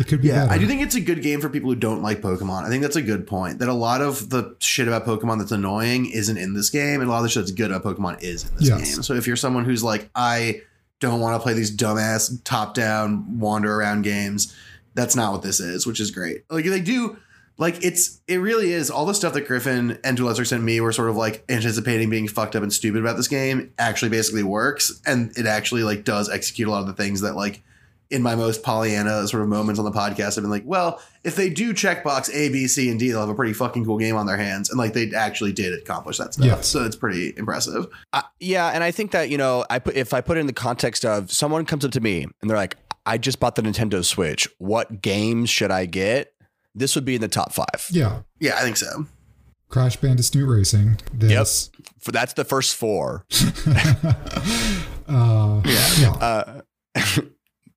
[0.00, 0.52] It could be Yeah, better.
[0.54, 2.64] I do think it's a good game for people who don't like Pokemon.
[2.64, 3.60] I think that's a good point.
[3.60, 7.08] That a lot of the shit about Pokemon that's annoying isn't in this game, and
[7.08, 8.94] a lot of the shit that's good about Pokemon is in this Yes.
[8.94, 9.02] game.
[9.04, 10.62] So if you're someone who's like, I
[10.98, 14.54] don't want to play these dumbass top-down wander around games,
[14.94, 16.42] that's not what this is, which is great.
[16.50, 17.16] Like they do,
[17.60, 20.64] like it's it really is all the stuff that Griffin and to a lesser extent
[20.64, 24.08] me were sort of like anticipating being fucked up and stupid about this game actually
[24.08, 27.62] basically works, and it actually like does execute a lot of the things that like
[28.08, 31.36] in my most Pollyanna sort of moments on the podcast, I've been like, well, if
[31.36, 34.16] they do checkbox A, B, C, and D, they'll have a pretty fucking cool game
[34.16, 34.70] on their hands.
[34.70, 36.46] And like they actually did accomplish that stuff.
[36.46, 36.66] Yes.
[36.66, 37.86] So it's pretty impressive.
[38.14, 40.46] Uh, yeah, and I think that you know, I put if I put it in
[40.46, 43.62] the context of someone comes up to me and they're like, "I just bought the
[43.62, 44.48] Nintendo Switch.
[44.56, 46.29] What games should I get?"
[46.74, 47.88] This would be in the top five.
[47.90, 48.20] yeah.
[48.38, 49.06] Yeah, I think so.
[49.68, 50.98] Crash Bandicoot Racing.
[51.12, 51.70] This.
[52.00, 53.24] For that's the first four.
[55.08, 56.12] Uh, yeah.
[56.12, 56.60] Uh,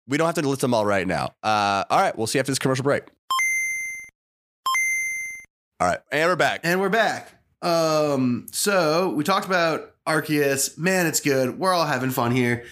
[0.07, 1.33] we don't have to list them all right now.
[1.41, 3.05] Uh, all right, we'll see after this commercial break.
[5.79, 6.61] All right, and we're back.
[6.63, 7.31] And we're back.
[7.63, 10.77] Um, so we talked about Arceus.
[10.77, 11.57] Man, it's good.
[11.57, 12.65] We're all having fun here.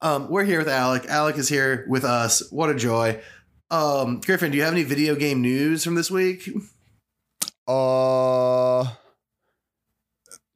[0.00, 1.04] Um, we're here with Alec.
[1.06, 2.50] Alec is here with us.
[2.50, 3.20] What a joy.
[3.70, 6.48] Um, Griffin, do you have any video game news from this week?
[7.66, 8.92] Uh,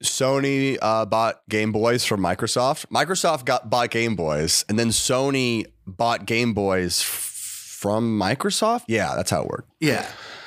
[0.03, 2.87] Sony uh, bought Game Boys from Microsoft.
[2.87, 8.85] Microsoft got bought Game Boys, and then Sony bought Game Boys f- from Microsoft.
[8.89, 9.71] Yeah, that's how it worked.
[9.81, 10.07] Yeah.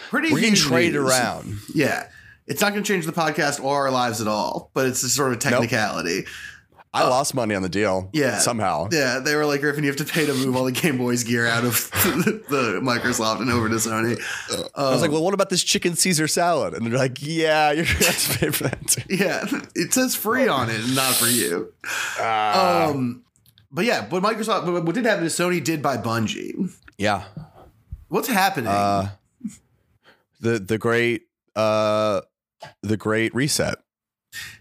[0.09, 1.11] Pretty getting huge traded news.
[1.11, 1.57] around.
[1.73, 2.07] Yeah.
[2.45, 5.09] It's not going to change the podcast or our lives at all, but it's a
[5.09, 6.25] sort of technicality.
[6.93, 8.09] I lost money on the deal.
[8.13, 8.37] Yeah.
[8.37, 8.87] somehow.
[8.91, 11.23] Yeah, they were like, Griffin, you have to pay to move all the Game Boys
[11.23, 14.19] gear out of the Microsoft and over to Sony.
[14.75, 16.75] I was like, Um, well, what about this chicken Caesar salad?
[16.75, 19.01] And they're like, yeah, you're gonna have to pay for that too.
[19.09, 19.43] yeah,
[19.75, 21.73] it says free on it, and not for you.
[22.19, 23.23] Uh, Um,
[23.71, 26.71] but yeah, but Microsoft, but what did happen is Sony did buy Bungie.
[26.97, 27.23] yeah.
[28.09, 28.67] What's happening?
[28.67, 29.09] Uh,
[30.39, 31.23] the the great
[31.55, 32.21] uh
[32.83, 33.79] the great reset.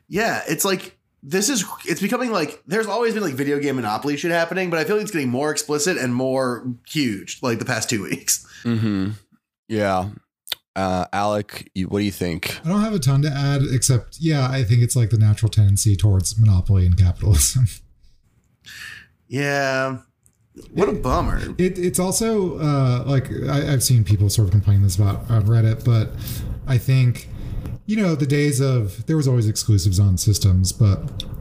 [0.09, 4.17] yeah, it's like this is it's becoming like there's always been like video game monopoly
[4.17, 7.65] shit happening, but I feel like it's getting more explicit and more huge like the
[7.65, 8.47] past two weeks.
[8.65, 9.11] Mm-hmm.
[9.69, 10.11] Yeah.
[10.75, 12.59] Uh, Alec, you, what do you think?
[12.65, 15.51] I don't have a ton to add, except yeah, I think it's like the natural
[15.51, 17.67] tendency towards monopoly and capitalism.
[19.29, 20.01] Yeah.
[20.75, 21.41] What a bummer.
[21.57, 25.47] It, it's also uh, like I, I've seen people sort of complain this about on
[25.47, 26.11] Reddit, but
[26.67, 27.29] I think
[27.93, 30.99] you know the days of there was always exclusives on systems, but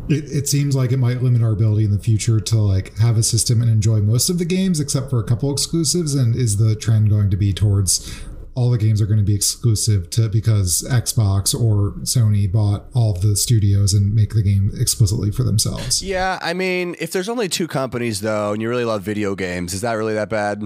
[0.10, 3.16] it, it seems like it might limit our ability in the future to like have
[3.18, 6.14] a system and enjoy most of the games except for a couple exclusives.
[6.14, 8.22] And is the trend going to be towards
[8.54, 13.14] all the games are going to be exclusive to because Xbox or Sony bought all
[13.14, 16.04] the studios and make the game explicitly for themselves?
[16.04, 19.74] Yeah, I mean, if there's only two companies though, and you really love video games,
[19.74, 20.64] is that really that bad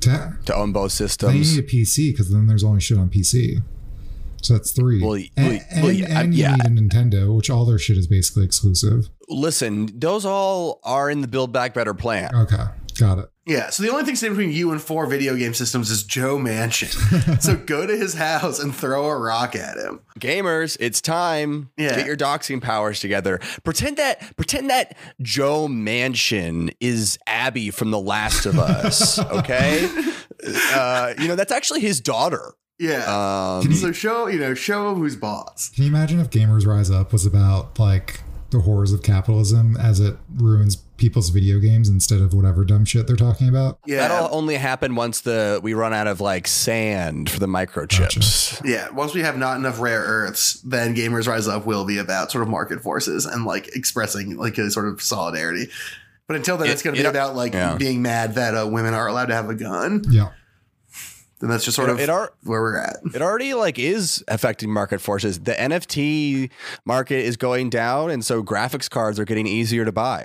[0.00, 1.56] To, to own both systems?
[1.56, 3.62] need a PC because then there's only shit on PC.
[4.42, 5.02] So that's three.
[5.02, 6.54] Well, and well, and, yeah, and you yeah.
[6.56, 9.08] need a Nintendo, which all their shit is basically exclusive.
[9.28, 12.34] Listen, those all are in the Build Back Better plan.
[12.34, 12.64] Okay,
[12.98, 13.32] got it.
[13.44, 16.38] Yeah, so the only thing standing between you and four video game systems is Joe
[16.38, 17.40] Manchin.
[17.42, 20.00] so go to his house and throw a rock at him.
[20.20, 21.70] Gamers, it's time.
[21.76, 21.96] Yeah.
[21.96, 23.40] Get your doxing powers together.
[23.64, 29.18] Pretend that pretend that Joe Manchin is Abby from The Last of Us.
[29.32, 29.88] Okay,
[30.74, 32.54] uh, you know that's actually his daughter.
[32.82, 33.58] Yeah.
[33.62, 35.70] Um, so show, you know, show him who's boss.
[35.70, 38.20] Can you imagine if Gamers Rise Up was about like
[38.50, 43.06] the horrors of capitalism as it ruins people's video games instead of whatever dumb shit
[43.06, 43.78] they're talking about?
[43.86, 44.08] Yeah.
[44.08, 48.60] That'll only happen once the we run out of like sand for the microchips.
[48.64, 52.30] Yeah, once we have not enough rare earths, then Gamers Rise Up will be about
[52.32, 55.68] sort of market forces and like expressing like a sort of solidarity.
[56.28, 57.76] But until then, It- it's going to be about like yeah.
[57.76, 60.02] being mad that uh, women are allowed to have a gun.
[60.10, 60.30] Yeah.
[61.42, 62.98] Then that's just sort It- of it are- where we're at.
[63.14, 65.40] It already like is affecting market forces.
[65.40, 66.48] The NFT
[66.86, 70.24] market is going down, and so graphics cards are getting easier to buy.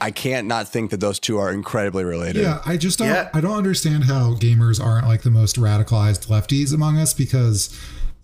[0.00, 2.42] I can't not think that those two are incredibly related.
[2.42, 3.30] Yeah, I just don't Yeah.
[3.34, 7.70] I don't understand how gamers aren't like the most radicalized lefties among us because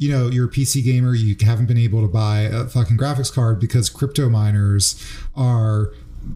[0.03, 3.31] you know, you're a PC gamer, you haven't been able to buy a fucking graphics
[3.31, 4.95] card because crypto miners
[5.37, 5.91] are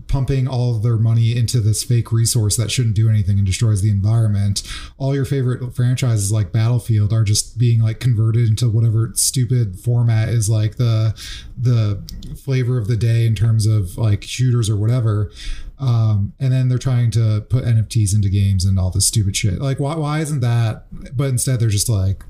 [0.08, 3.90] pumping all their money into this fake resource that shouldn't do anything and destroys the
[3.90, 4.62] environment.
[4.98, 10.28] All your favorite franchises like Battlefield are just being like converted into whatever stupid format
[10.28, 11.14] is like the
[11.56, 12.02] the
[12.44, 15.30] flavor of the day in terms of like shooters or whatever.
[15.78, 19.60] Um, and then they're trying to put NFTs into games and all this stupid shit.
[19.60, 20.86] Like, why, why isn't that?
[21.16, 22.24] But instead, they're just like,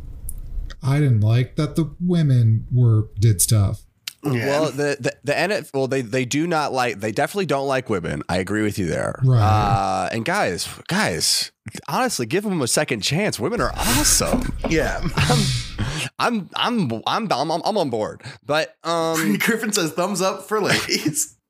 [0.83, 3.84] I didn't like that the women were did stuff.
[4.25, 4.47] Yeah.
[4.47, 7.89] Well, the the the NF, well they they do not like they definitely don't like
[7.91, 8.23] women.
[8.29, 9.21] I agree with you there.
[9.25, 9.41] Right.
[9.41, 11.53] Uh, and guys, guys,
[11.89, 13.39] honestly, give them a second chance.
[13.39, 14.57] Women are awesome.
[14.69, 15.03] yeah.
[16.19, 18.23] I'm I'm I'm I'm I'm on board.
[18.45, 21.31] But um Griffin says thumbs up for ladies.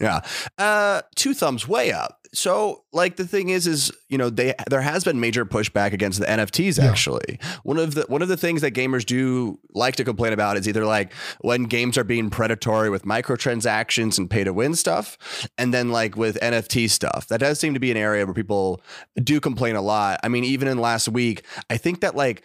[0.00, 0.20] Yeah.
[0.58, 2.23] Uh two thumbs way up.
[2.34, 6.18] So like the thing is is, you know, they there has been major pushback against
[6.20, 6.90] the NFTs Yeah.
[6.90, 7.38] actually.
[7.62, 10.66] One of the one of the things that gamers do like to complain about is
[10.68, 15.16] either like when games are being predatory with microtransactions and pay to win stuff
[15.58, 17.28] and then like with NFT stuff.
[17.28, 18.80] That does seem to be an area where people
[19.22, 20.20] do complain a lot.
[20.22, 22.42] I mean, even in last week, I think that like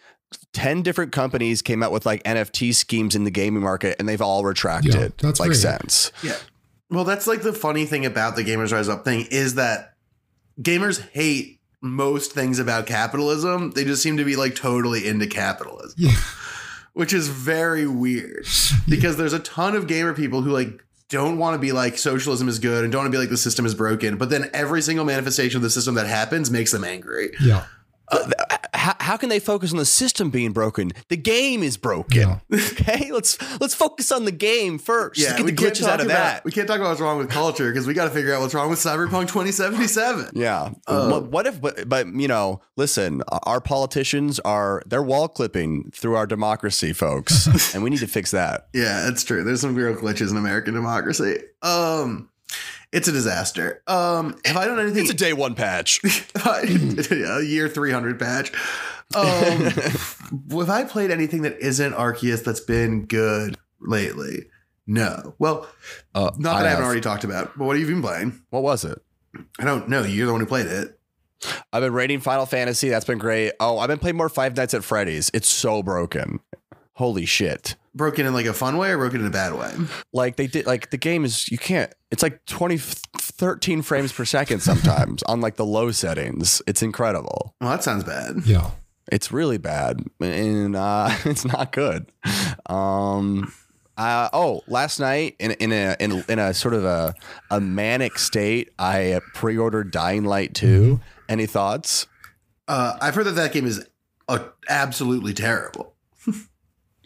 [0.54, 4.22] 10 different companies came out with like NFT schemes in the gaming market and they've
[4.22, 5.58] all retracted Yeah, that's like great.
[5.60, 6.12] since.
[6.22, 6.36] Yeah.
[6.90, 9.94] Well, that's like the funny thing about the Gamers Rise Up thing is that
[10.62, 13.72] gamers hate most things about capitalism.
[13.72, 16.16] They just seem to be like totally into capitalism, Yeah.
[16.94, 18.46] which is very weird
[18.90, 22.48] because there's a ton of gamer people who like don't want to be like socialism
[22.50, 24.18] is good and don't want to be like the system is broken.
[24.18, 27.32] But then every single manifestation of the system that happens makes them angry.
[27.42, 27.66] Yeah.
[28.12, 28.30] Uh,
[28.80, 30.92] how, how can they focus on the system being broken?
[31.10, 32.20] The game is broken.
[32.20, 32.40] Yeah.
[32.80, 35.20] Okay, let's let's focus on the game first.
[35.20, 36.46] Let's get the glitches out of about, that.
[36.46, 38.54] We can't talk about what's wrong with culture because we got to figure out what's
[38.54, 40.32] wrong with Cyberpunk 2077.
[40.34, 40.72] Yeah.
[40.88, 41.60] Uh, what, what if?
[41.60, 43.22] But, but you know, listen.
[43.44, 48.32] Our politicians are they're wall clipping through our democracy, folks, and we need to fix
[48.32, 48.70] that.
[48.74, 49.44] Yeah, that's true.
[49.44, 51.40] There's some real glitches in American democracy.
[51.62, 52.30] Um,
[52.92, 53.82] it's a disaster.
[53.88, 55.02] Um, have I done anything?
[55.04, 56.00] It's a day one patch.
[56.46, 58.52] a year 300 patch.
[59.16, 59.24] Um,
[60.52, 64.46] have I played anything that isn't Arceus that's been good lately?
[64.88, 65.36] No.
[65.40, 65.68] Well,
[66.16, 66.84] Uh, not that I, I haven't have.
[66.86, 67.58] already talked about.
[67.58, 68.42] But what have you been playing?
[68.50, 69.00] What was it?
[69.60, 70.04] I don't know.
[70.04, 71.00] You're the one who played it.
[71.72, 72.90] I've been rating Final Fantasy.
[72.90, 73.54] That's been great.
[73.60, 75.30] Oh, I've been playing more Five Nights at Freddy's.
[75.34, 76.40] It's so broken.
[76.94, 77.76] Holy shit.
[78.00, 79.74] Broken in like a fun way or broken in a bad way?
[80.14, 84.24] like they did like the game is you can't it's like 20 13 frames per
[84.24, 88.38] second sometimes on like the low settings it's incredible Well, that sounds bad.
[88.46, 88.72] Yeah.
[89.12, 92.10] it's really bad and uh it's not good
[92.68, 93.52] um
[93.98, 97.14] uh, oh, last night in in a in, in a sort of a
[97.52, 101.02] a manic state, I pre-ordered Dying Light 2.
[101.28, 102.08] Any thoughts?
[102.66, 103.86] Uh, I've heard that that game is
[104.30, 104.40] uh,
[104.70, 105.96] absolutely terrible.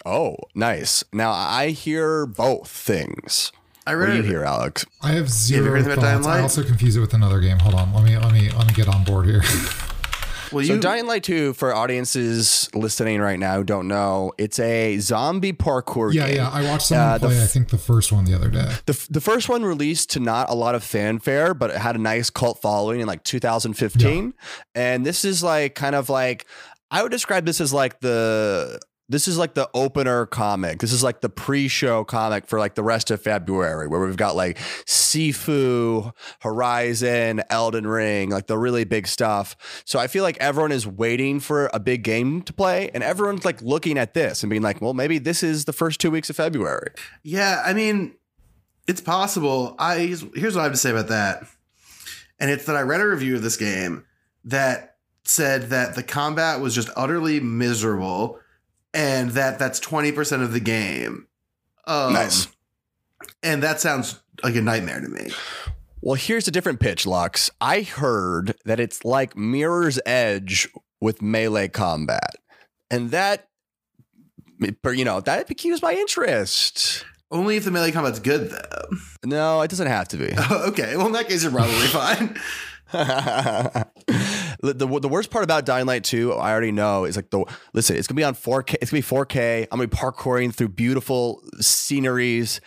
[0.05, 1.03] Oh, nice.
[1.13, 3.51] Now I hear both things.
[3.85, 4.25] I What do you it.
[4.25, 4.85] hear, Alex?
[5.01, 6.27] I have zero heard about Dying thoughts.
[6.27, 7.59] I also confuse it with another game.
[7.59, 9.43] Hold on, let me let me let me get on board here.
[10.51, 14.59] Well, So you Dying Light 2, for audiences listening right now who don't know, it's
[14.59, 16.35] a zombie parkour yeah, game.
[16.35, 16.49] yeah.
[16.49, 17.39] I watched someone Uh, the play.
[17.39, 18.71] I f- think the first one the other day.
[18.85, 21.99] The, the first one released to not a lot of fanfare, but it had a
[21.99, 24.35] nice cult following in like 2015.
[24.75, 26.45] And this is like kind of like
[26.91, 28.79] I would describe this as like the
[29.09, 30.79] this is like the opener comic.
[30.79, 34.35] This is like the pre-show comic for like the rest of February, where we've got
[34.35, 39.55] like Sifu, Horizon, Elden Ring, like the really big stuff.
[39.85, 43.45] So I feel like everyone is waiting for a big game to play, and everyone's
[43.45, 46.29] like looking at this and being like, well, maybe this is the first two weeks
[46.29, 46.91] of February.
[47.23, 48.15] Yeah, I mean,
[48.87, 49.75] it's possible.
[49.79, 51.43] I here's what I have to say about that,
[52.39, 54.05] and it's that I read a review of this game
[54.45, 54.95] that
[55.25, 58.39] said that the combat was just utterly miserable,
[58.93, 61.27] and that that's twenty percent of the game.
[61.85, 62.47] Um, Nice.
[63.41, 65.31] and that sounds like a nightmare to me.
[66.01, 67.49] Well, here's a different pitch, Lux.
[67.61, 70.67] I heard that it's like Mirror's Edge
[70.99, 72.35] with melee combat.
[72.91, 73.47] And that,
[74.59, 77.05] you know, that piques my interest.
[77.31, 78.97] Only if the melee combat's good, though.
[79.25, 80.33] No, it doesn't have to be.
[80.51, 82.37] okay, well in that case, you're probably fine.
[84.71, 87.97] the, the worst part about Dying Light 2, I already know, is like the listen,
[87.97, 89.63] it's gonna be on 4K, it's gonna be 4K.
[89.63, 92.61] I'm gonna be parkouring through beautiful sceneries,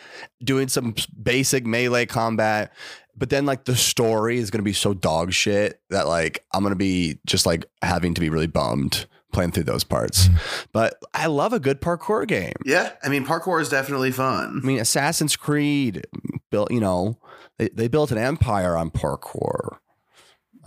[0.45, 2.73] doing some basic melee combat.
[3.17, 6.77] But then like the story is gonna be so dog shit that like I'm gonna
[6.77, 10.29] be just like having to be really bummed playing through those parts.
[10.29, 10.65] Mm-hmm.
[10.73, 12.55] But I love a good parkour game.
[12.65, 14.61] Yeah, I mean, parkour is definitely fun.
[14.63, 16.07] I mean, Assassin's Creed
[16.51, 17.19] built, you know,
[17.59, 19.79] they, they built an empire on parkour.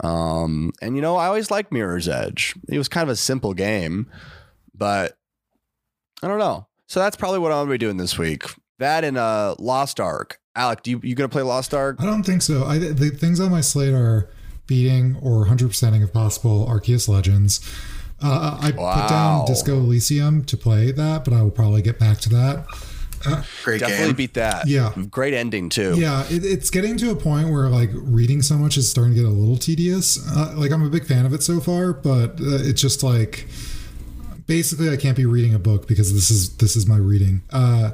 [0.04, 2.56] Um, and you know, I always liked Mirror's Edge.
[2.70, 4.10] It was kind of a simple game,
[4.74, 5.18] but
[6.24, 6.68] I don't know.
[6.88, 8.43] So that's probably what I'm gonna be doing this week.
[8.80, 10.39] That and uh Lost Ark.
[10.56, 11.97] Alec, do you you gonna play Lost Ark?
[12.00, 12.64] I don't think so.
[12.66, 14.30] I the things on my slate are
[14.68, 17.60] beating or 100%ing if possible Arceus Legends.
[18.22, 18.93] Uh, I Wow.
[19.02, 22.66] put down Disco Elysium to play that, but I will probably get back to that.
[23.64, 24.16] Great Definitely game.
[24.16, 24.68] beat that.
[24.68, 24.94] Yeah.
[25.10, 25.96] Great ending too.
[26.00, 29.20] Yeah, it, it's getting to a point where like reading so much is starting to
[29.22, 30.20] get a little tedious.
[30.36, 33.48] Uh, like I'm a big fan of it so far, but uh, it's just like
[34.48, 37.42] basically I can't be reading a book because this is this is my reading.
[37.52, 37.92] Uh,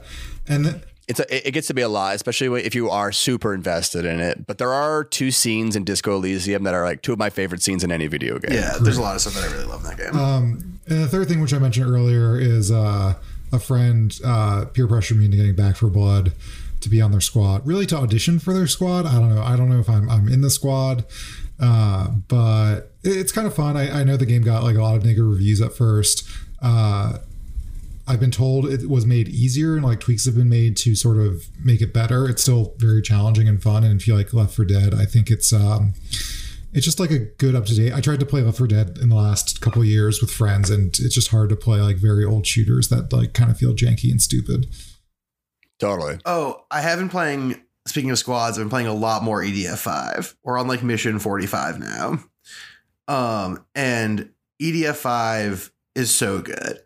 [0.48, 0.76] and th-
[1.08, 4.20] It's a, it gets to be a lot, especially if you are super invested in
[4.20, 4.46] it.
[4.48, 7.62] But there are two scenes in Disco Elysium that are like two of my favorite
[7.62, 8.56] scenes in any video game.
[8.58, 10.16] yeah, there's a lot of stuff that I really love in that game.
[10.20, 13.16] Um, and the third thing, which I mentioned earlier, is uh,
[13.52, 16.34] a friend uh, peer pressured me into getting Back 4 Blood
[16.82, 17.66] to be on their squad.
[17.66, 19.06] Really, to audition for their squad.
[19.06, 19.42] I don't know.
[19.42, 21.06] I don't know if I'm I'm in the squad,
[21.60, 23.76] uh, but it- it's kind of fun.
[23.78, 26.28] I, I know the game got like a lot of negative reviews at first.
[26.62, 27.20] Uh,
[28.08, 31.18] I've been told it was made easier and like tweaks have been made to sort
[31.18, 32.30] of make it better.
[32.30, 33.84] It's still very challenging and fun.
[33.84, 35.94] And if you like Left 4 Dead, I think it's um,
[36.76, 37.94] it's just like a good up to date.
[37.94, 40.70] I tried to play Left 4 Dead in the last couple of years with friends,
[40.70, 43.74] and it's just hard to play like very old shooters that like kind of feel
[43.74, 44.68] janky and stupid.
[45.80, 46.20] Totally.
[46.26, 47.62] Oh, I have been playing.
[47.88, 50.36] Speaking of squads, I've been playing a lot more EDF five.
[50.44, 52.20] We're on like mission forty five now,
[53.08, 56.80] um, and EDF five is so good.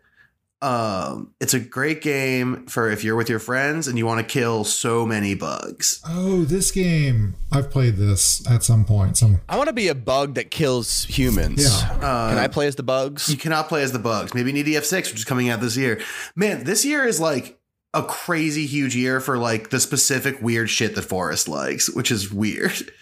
[0.62, 4.30] Um, it's a great game for if you're with your friends and you want to
[4.30, 6.02] kill so many bugs.
[6.06, 7.34] Oh, this game!
[7.50, 9.16] I've played this at some point.
[9.16, 11.62] Some I want to be a bug that kills humans.
[11.64, 11.90] Yeah.
[11.94, 13.28] Uh, Can I play as the bugs?
[13.30, 14.34] You cannot play as the bugs.
[14.34, 16.00] Maybe in EDF six, which is coming out this year.
[16.36, 17.58] Man, this year is like
[17.94, 22.32] a crazy huge year for like the specific weird shit that Forrest likes, which is
[22.32, 22.72] weird.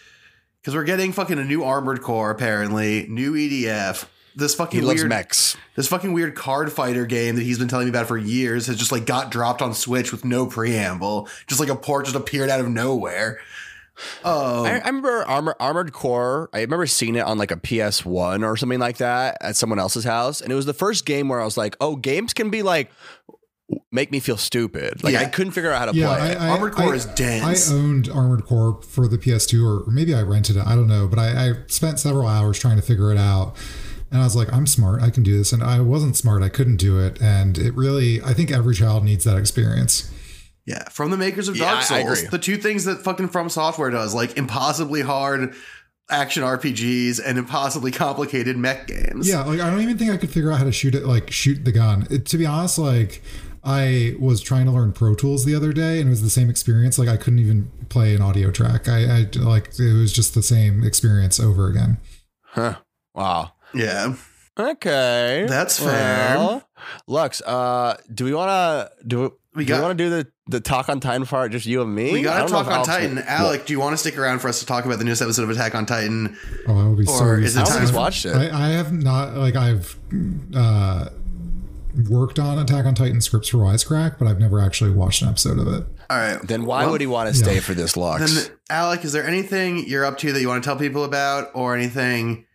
[0.61, 4.07] Because we're getting fucking a new armored core, apparently, new EDF.
[4.39, 5.57] This He fucking loves weird, mechs.
[5.75, 8.77] this fucking weird card fighter game that he's been telling me about for years has
[8.77, 11.29] just like got dropped on Switch with no preamble.
[11.49, 13.41] Just like a port just appeared out of nowhere.
[14.25, 16.49] Oh, I, I remember Armor, Armored Core.
[16.53, 20.05] I remember seeing it on like a PS1 or something like that at someone else's
[20.05, 20.41] house.
[20.41, 22.93] And it was the first game where I was like, oh, games can be like,
[23.91, 25.03] make me feel stupid.
[25.03, 25.23] Like Yeah.
[25.23, 26.21] I couldn't figure out how to yeah, play.
[26.21, 26.37] I, it.
[26.41, 27.73] I, Armored Core I- is dense.
[27.73, 30.65] I owned Armored Core for the PS2, or maybe I rented it.
[30.65, 33.57] I don't know, but I, I spent several hours trying to figure it out.
[34.11, 35.03] And I was like, I'm smart.
[35.03, 35.53] I can do this.
[35.53, 36.43] And I wasn't smart.
[36.43, 37.21] I couldn't do it.
[37.21, 40.11] And it really, I think every child needs that experience.
[40.65, 43.29] Yeah, from the makers of Yeah, Dark I- I Souls, the two things that fucking
[43.29, 45.55] From Software does, like impossibly hard
[46.11, 49.29] action RPGs and impossibly complicated mech games.
[49.29, 51.31] Yeah, like I don't even think I could figure out how to shoot it, like
[51.31, 52.07] shoot the gun.
[52.11, 53.23] It, to be honest, like
[53.65, 56.51] I was trying to learn Pro Tools the other day, and it was the same
[56.51, 56.99] experience.
[56.99, 58.89] Like I couldn't even play an audio track.
[58.89, 61.99] I, I like it was just the same experience over again.
[62.43, 62.77] Huh.
[63.15, 63.53] Wow.
[63.75, 64.15] Yeah.
[64.59, 66.37] Okay, That's fair.
[66.37, 66.69] Well,
[67.07, 69.21] Lux, uh, do we want to do?
[69.55, 71.53] We do we got- want to do the the talk on Titan part?
[71.53, 72.13] Just you and me.
[72.13, 73.17] We gotta talk on Alex Titan.
[73.17, 75.23] will- Alec, do you want to stick around for us to talk about the newest
[75.23, 76.37] episode of Attack on Titan?
[76.67, 77.13] Oh, I will be so.
[77.25, 78.35] Or is it I don't time think he's for- watched it.
[78.35, 79.97] I, I have not like I've
[80.57, 81.09] uh,
[82.09, 85.59] worked on Attack on Titan scripts for Wisecrack, but I've never actually watched an episode
[85.59, 85.85] of it.
[86.11, 86.41] All right.
[86.43, 87.61] then why Well, would he want to stay yeah.
[87.61, 88.49] for this, Lux?
[88.49, 91.51] Then, Alec, is there anything you're up to that you want to tell people about,
[91.55, 92.47] or anything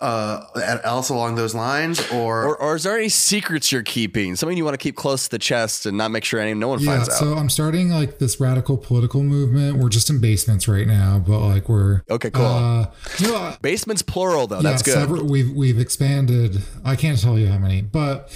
[0.00, 0.44] uh,
[0.84, 4.36] else along those lines, or, or, or is there any secrets you're keeping?
[4.36, 6.68] Something you want to keep close to the chest and not make sure any no
[6.68, 7.14] one Yeah, finds out.
[7.18, 9.78] so I'm starting like this radical political movement.
[9.78, 12.44] We're just in basements right now, but like we're Okay, cool.
[12.44, 12.86] Uh,
[13.22, 14.56] no, uh, Basement's plural though.
[14.56, 14.94] yeah, That's good.
[14.94, 16.62] several- we've we've expanded.
[16.84, 18.30] I can't tell you how many, but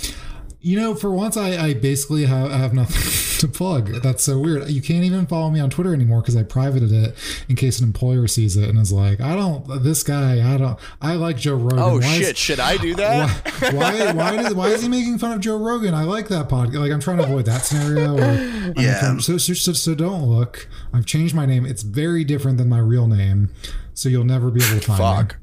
[0.62, 3.02] you know, for once, I, I basically have, I have nothing
[3.40, 4.00] to plug.
[4.02, 4.68] That's so weird.
[4.70, 7.16] You can't even follow me on Twitter anymore because I privated it
[7.48, 9.82] in case an employer sees it and is like, I don't.
[9.82, 10.78] This guy, I don't.
[11.00, 11.78] I like Joe Rogan.
[11.80, 12.36] oh Why is- shit!
[12.38, 13.72] Should I do that?
[13.74, 15.92] why why why, does, why is he making fun of Joe Rogan?
[15.94, 16.74] I like that podcast.
[16.78, 18.16] Like I'm trying to avoid that scenario.
[18.16, 19.18] Or, Yeah.
[19.18, 20.68] so, so so so don't look.
[20.94, 21.66] I've changed my name.
[21.66, 23.50] It's very different than my real name,
[23.94, 25.28] so you'll never be able to find Fuck.
[25.32, 25.36] me.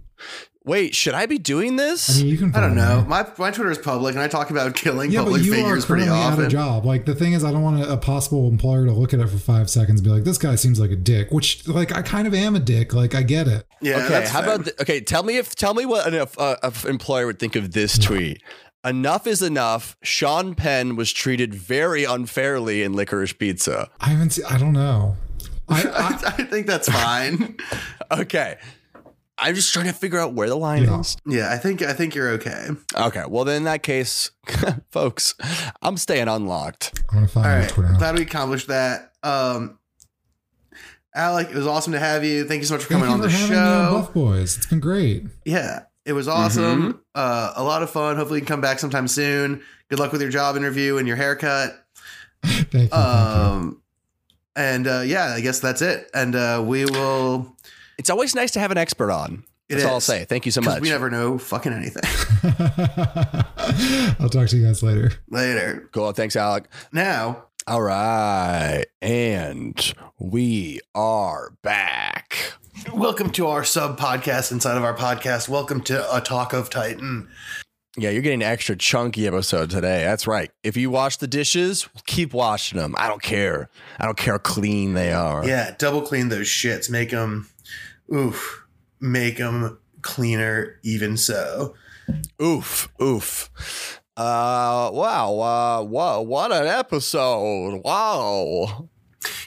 [0.69, 2.09] Wait, should I be doing this?
[2.09, 2.55] I mean, you can.
[2.55, 3.01] I don't know.
[3.01, 3.07] me.
[3.07, 5.55] My my Twitter is public, and I talk about killing Yeah, but public you are
[5.55, 6.85] figures pretty currently out of job.
[6.85, 9.27] Like the thing is, I don't want a, a possible employer to look at it
[9.29, 12.03] for five seconds and be like, "This guy seems like a dick." Which, like, I
[12.03, 12.93] kind of am a dick.
[12.93, 13.65] Like, I get it.
[13.81, 13.97] Yeah.
[13.97, 14.53] okay, that's how fair.
[14.53, 15.01] about th- okay?
[15.01, 18.43] Tell me if tell me what an uh, uh, employer would think of this tweet.
[18.85, 19.97] Enough is enough.
[20.03, 23.89] Sean Penn was treated very unfairly in Licorice Pizza.
[23.99, 24.29] I haven't.
[24.33, 25.17] Seen, I don't know.
[25.67, 27.57] I, I I think that's fine.
[28.11, 28.57] Okay,
[29.41, 30.99] I'm just trying to figure out where the line Yeah.
[30.99, 31.17] is.
[31.25, 32.69] yeah, I think I think you're okay.
[32.95, 34.31] Okay, well then in that case,
[34.91, 35.35] folks,
[35.81, 37.01] I'm staying unlocked.
[37.09, 37.93] I'm gonna find All your right, Twitter.
[37.97, 39.13] glad we accomplished that.
[39.23, 39.77] Um,
[41.15, 42.45] Alec, it was awesome to have you.
[42.45, 43.99] Thank you so much for Thank coming you on for the having me on show.
[44.01, 44.57] Buff Boys.
[44.57, 45.25] It's been great.
[45.43, 46.81] Yeah, it was awesome.
[46.93, 46.97] Mm-hmm.
[47.15, 48.15] Uh, a lot of fun.
[48.15, 49.61] Hopefully, you can come back sometime soon.
[49.89, 51.83] Good luck with your job interview and your haircut.
[52.43, 52.79] Thank you.
[52.87, 52.97] thank you.
[52.97, 53.81] Um,
[54.55, 56.09] and uh, yeah, I guess that's it.
[56.13, 57.55] And uh, we will.
[57.99, 59.43] It's always nice to have an expert on.
[59.67, 60.23] It That's all I'll say.
[60.23, 60.79] Thank you so much.
[60.79, 62.01] We never know fucking anything.
[64.21, 65.11] I'll talk to you guys later.
[65.29, 65.89] Later.
[65.91, 66.13] cool.
[66.13, 66.69] Thanks, Alec.
[66.93, 72.53] Now, All right, and we are back.
[72.93, 75.49] welcome to our sub podcast inside of our podcast.
[75.49, 77.27] Welcome to a talk of Titan.
[77.97, 80.05] Yeah, you're getting an extra chunky episode today.
[80.05, 80.51] That's right.
[80.63, 82.95] If you wash the dishes, keep washing them.
[82.97, 83.69] I don't care.
[83.99, 85.45] I don't care how clean they are.
[85.45, 86.89] Yeah, double clean those shits.
[86.89, 87.49] Make them,
[88.13, 88.65] oof,
[88.99, 90.79] make them cleaner.
[90.83, 91.75] Even so,
[92.41, 93.49] Oof, oof.
[94.17, 95.39] Uh, wow.
[95.39, 97.81] Uh, whoa, what an episode.
[97.85, 98.89] Wow.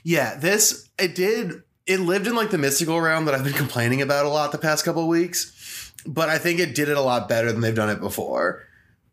[0.05, 1.63] yeah, this it did.
[1.87, 4.59] It lived in like the mystical realm that I've been complaining about a lot the
[4.59, 7.75] past couple of weeks, but I think it did it a lot better than they've
[7.75, 8.63] done it before.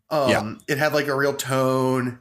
[0.08, 0.54] Um, Yeah.
[0.68, 2.20] it had like a real tone,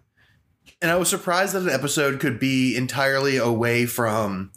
[0.81, 4.51] and I was surprised that an episode could be entirely away from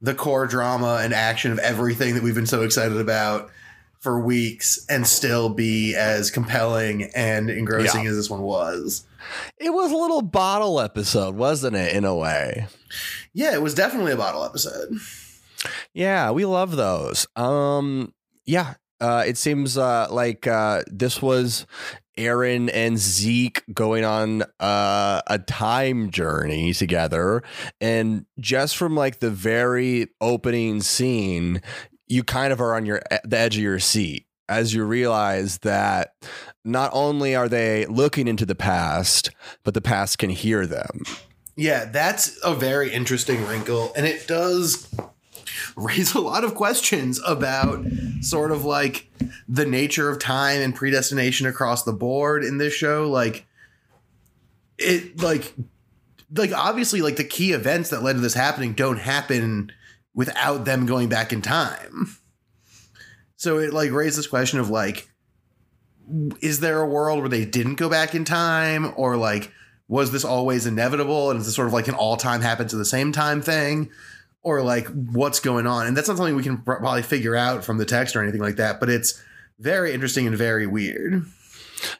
[0.00, 3.50] the core drama and action of everything that we've been so excited about
[3.98, 8.10] for weeks and still be as compelling and engrossing Yeah.
[8.10, 9.04] as this one was.
[9.58, 12.66] It was a little bottle episode, wasn't it, in a way?
[13.34, 14.96] Yeah, it was definitely a bottle episode.
[15.92, 17.26] Yeah, we love those.
[17.36, 18.14] Um,
[18.46, 21.66] yeah, uh, it seems uh, like uh, this was
[22.20, 27.42] Eren and Zeke going on uh, a time journey together,
[27.80, 31.62] and just from like the very opening scene,
[32.06, 36.12] you kind of are on your the edge of your seat as you realize that
[36.64, 39.30] not only are they looking into the past,
[39.64, 41.02] but the past can hear them.
[41.56, 43.92] Yeah, that's a very interesting wrinkle.
[43.94, 44.88] And it does
[45.76, 47.84] raise a lot of questions about
[48.20, 49.08] sort of like
[49.48, 53.08] the nature of time and predestination across the board in this show.
[53.08, 53.46] Like,
[54.78, 55.54] it, like,
[56.34, 59.72] like obviously, like the key events that led to this happening don't happen
[60.14, 62.16] without them going back in time.
[63.36, 65.08] So it like raised this question of like,
[66.40, 69.52] is there a world where they didn't go back in time or like
[69.88, 72.78] was this always inevitable and is this sort of like an all time happens at
[72.78, 73.90] the same time thing
[74.42, 77.78] or like what's going on and that's not something we can probably figure out from
[77.78, 79.22] the text or anything like that but it's
[79.58, 81.24] very interesting and very weird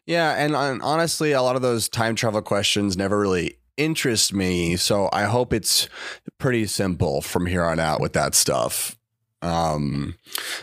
[0.07, 4.77] Yeah, and, and honestly, a lot of those time travel questions never really interest me.
[4.77, 5.89] So I hope it's
[6.39, 8.97] pretty simple from here on out with that stuff.
[9.43, 10.17] Um,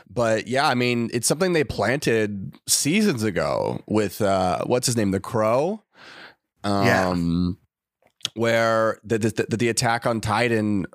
[0.09, 5.11] but yeah, I mean, it's something they planted seasons ago with uh, what's his name,
[5.11, 5.83] the Crow.
[6.63, 7.09] Yeah.
[7.09, 7.57] Um,
[8.35, 10.85] where the, the the the attack on Titan,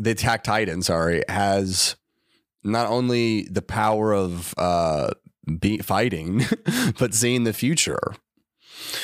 [0.00, 1.96] the attack Titan, sorry, has
[2.64, 5.10] not only the power of uh
[5.58, 6.44] be fighting,
[6.98, 8.14] but seeing the future.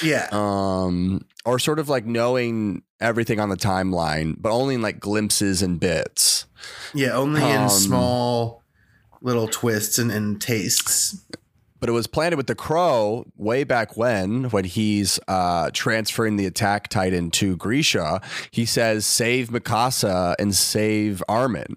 [0.02, 0.28] Yeah.
[0.32, 5.62] Um, or sort of like knowing everything on the timeline, but only in like glimpses
[5.62, 6.46] and bits.
[6.94, 8.62] Yeah, only Um, in small
[9.20, 11.20] little twists and, and tastes.
[11.86, 16.44] But it was planted with the crow way back when, when he's uh, transferring the
[16.44, 18.20] attack titan to Grisha.
[18.50, 21.76] He says, "Save Mikasa and save Armin,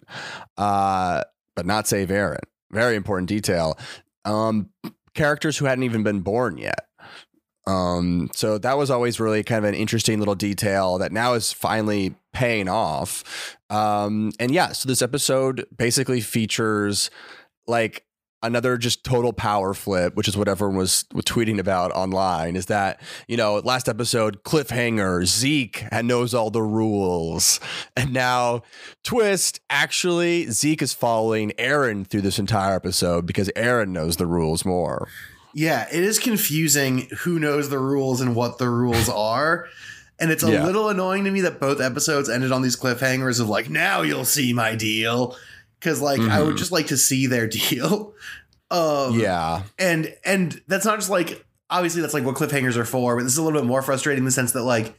[0.58, 1.22] uh,
[1.54, 2.40] but not save Eren."
[2.72, 3.78] Very important detail.
[4.26, 4.72] Um,
[5.14, 6.88] characters who hadn't even been born yet.
[7.68, 11.54] Um, so that was always really kind of an interesting little detail that now is
[11.54, 13.60] finally paying off.
[13.70, 17.12] Um, and yeah, so this episode basically features
[17.68, 18.06] like
[18.42, 22.56] another just total power flip, which is what everyone was, was tweeting about online.
[22.56, 27.60] Is that you know last episode cliffhanger Zeke knows all the rules,
[27.96, 28.62] and now
[29.04, 34.66] twist actually Zeke is following Eren through this entire episode because Eren knows the rules
[34.66, 35.08] more.
[35.54, 39.66] Yeah, it is confusing who knows the rules and what the rules are.
[40.22, 40.66] And it's a Yeah.
[40.66, 44.26] little annoying to me that both episodes ended on these cliffhangers of like, now you'll
[44.26, 45.36] see my deal.
[45.82, 46.58] Cause like I would Mhm.
[46.58, 48.14] just like to see their deal.
[48.72, 53.16] Um Yeah, and and that's not just like obviously that's like what cliffhangers are for,
[53.16, 54.96] but this is a little bit more frustrating in the sense that like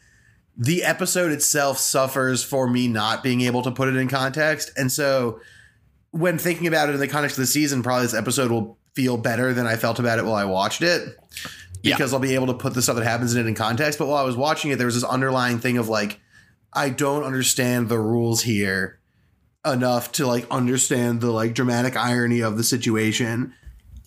[0.57, 4.71] the episode itself suffers for me not being able to put it in context.
[4.77, 5.41] And so
[6.11, 9.17] when thinking about it in the context of the season, probably this episode will feel
[9.17, 11.17] better than I felt about it while I watched it.
[11.83, 11.95] Yeah.
[11.97, 13.99] Because I'll be able to put the stuff that happens in it in context.
[13.99, 16.21] But while I was watching it, there was this underlying thing of like,
[16.75, 19.00] I don't understand the rules here
[19.65, 23.55] enough to like understand the like dramatic irony of the situation.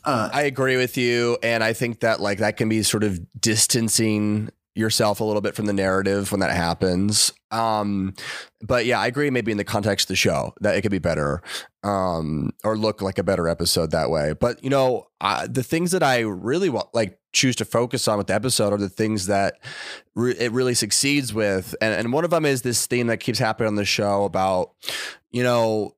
[0.03, 3.19] Uh, I agree with you, and I think that like that can be sort of
[3.39, 7.31] distancing yourself a little bit from the narrative when that happens.
[7.51, 8.13] Um,
[8.61, 9.29] but yeah, I agree.
[9.29, 11.41] Maybe in the context of the show, that it could be better,
[11.83, 14.33] um, or look like a better episode that way.
[14.33, 18.17] But you know, uh, the things that I really want, like choose to focus on
[18.17, 19.55] with the episode, are the things that
[20.15, 23.39] re- it really succeeds with, and and one of them is this theme that keeps
[23.39, 24.71] happening on the show about,
[25.31, 25.95] you know,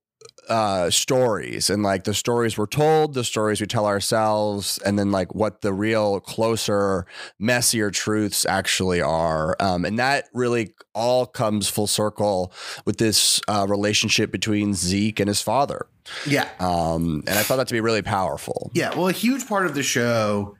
[0.49, 5.11] uh stories and like the stories we're told the stories we tell ourselves and then
[5.11, 7.05] like what the real closer
[7.39, 9.55] messier truths actually are.
[9.59, 12.51] Um and that really all comes full circle
[12.85, 15.87] with this uh relationship between Zeke and his father.
[16.25, 16.47] Yeah.
[16.59, 18.71] um and I thought that to be really powerful.
[18.73, 20.55] Yeah, well, a huge part of the show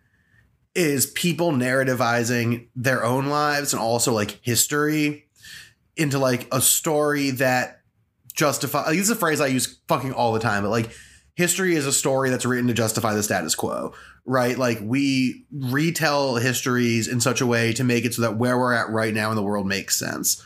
[0.75, 5.25] is people narrativizing their own lives and also like history
[5.95, 7.74] into like a story that
[8.35, 8.85] justify.
[8.85, 10.91] Like, this is a phrase I use fucking all the time, but like
[11.35, 13.93] history is a story that's written to justify the status quo,
[14.25, 14.57] right?
[14.57, 18.73] Like we retell histories in such a way to make it so that where we're
[18.73, 20.43] at right now in the world makes sense,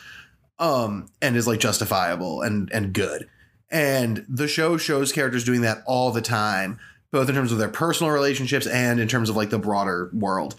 [0.58, 3.30] um, and is like justifiable and and good.
[3.72, 6.80] And the show shows characters doing that all the time
[7.12, 10.56] both in terms of their personal relationships and in terms of like the broader world.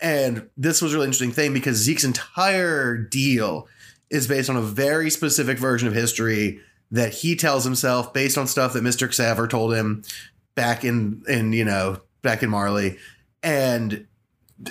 [0.00, 3.68] And this was a really interesting thing because Zeke's entire deal
[4.10, 6.60] is based on a very specific version of history
[6.92, 9.08] that he tells himself based on stuff that Mr.
[9.08, 10.02] Xaver told him
[10.54, 12.98] back in in you know back in Marley
[13.42, 14.06] and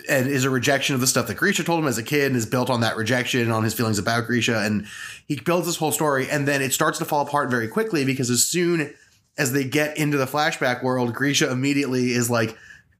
[0.08, 2.36] and is a rejection of the stuff that Grisha told him as a kid and
[2.38, 4.88] is built on that rejection on his feelings about Grisha and
[5.28, 8.30] he builds this whole story and then it starts to fall apart very quickly because
[8.30, 8.94] as soon
[9.38, 12.58] as they get into the flashback world, Grisha immediately is like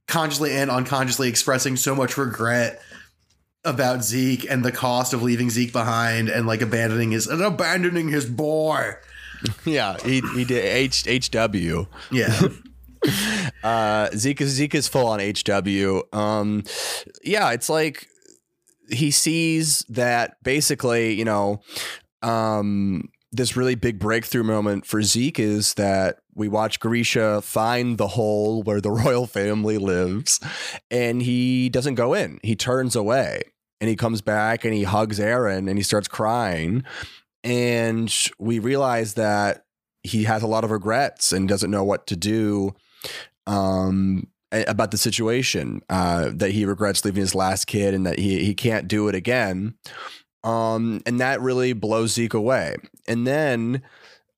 [0.08, 2.82] consciously and unconsciously expressing so much regret
[3.64, 8.08] about Zeke and the cost of leaving Zeke behind and like abandoning his and abandoning
[8.08, 8.94] his boy.
[9.64, 12.40] yeah he, he did H, HW Yeah.
[13.64, 14.40] uh Zeke
[14.74, 16.02] is full on HW.
[16.16, 16.64] Um
[17.22, 18.08] yeah, it's like
[18.90, 21.60] he sees that basically, you know,
[22.22, 28.08] um this really big breakthrough moment for Zeke is that we watch Grisha find the
[28.08, 30.38] hole where the royal family lives
[30.90, 32.38] and he doesn't go in.
[32.42, 33.42] He turns away
[33.80, 36.84] and he comes back and he hugs Eren and he starts crying
[37.44, 39.64] and we realize that
[40.02, 42.74] he has a lot of regrets and doesn't know what to do
[43.46, 45.82] um, about the situation.
[45.88, 49.14] Uh, that he regrets leaving his last kid and that he he can't do it
[49.14, 49.74] again.
[50.44, 52.76] Um, and that really blows Zeke away.
[53.06, 53.82] And then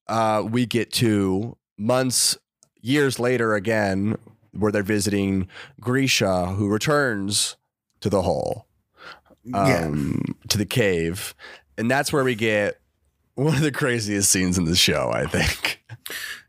[0.07, 2.37] uh, we get to months,
[2.81, 4.17] years later again,
[4.51, 5.47] where they're visiting
[5.79, 7.57] Grisha, who returns
[8.01, 8.67] to the hole,
[9.43, 9.85] yeah.
[9.85, 11.33] um, to the cave,
[11.77, 12.79] and that's where we get
[13.35, 15.11] one of the craziest scenes in the show.
[15.13, 15.83] I think.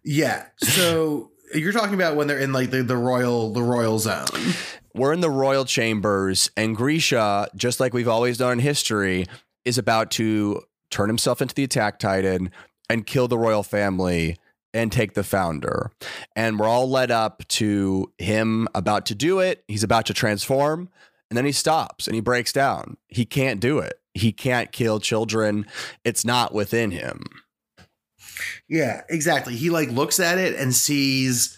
[0.05, 0.47] Yeah.
[0.59, 4.55] So you're talking about when they're in like the, the royal the royal zone.
[4.95, 9.27] We're in the royal chambers, and Grisha, just like we've always done in history,
[9.67, 12.51] is about to turn himself into the attack titan
[12.89, 14.39] and kill the royal family
[14.73, 15.91] and take the founder.
[16.35, 19.65] And we're all led up to him about to do it.
[19.69, 20.89] He's about to transform.
[21.31, 22.97] And then he stops and he breaks down.
[23.09, 23.95] He can't do it.
[24.17, 25.67] He can't kill children.
[26.05, 27.25] It's not within him.
[28.69, 29.57] Yeah, exactly.
[29.57, 31.57] He like looks at it and sees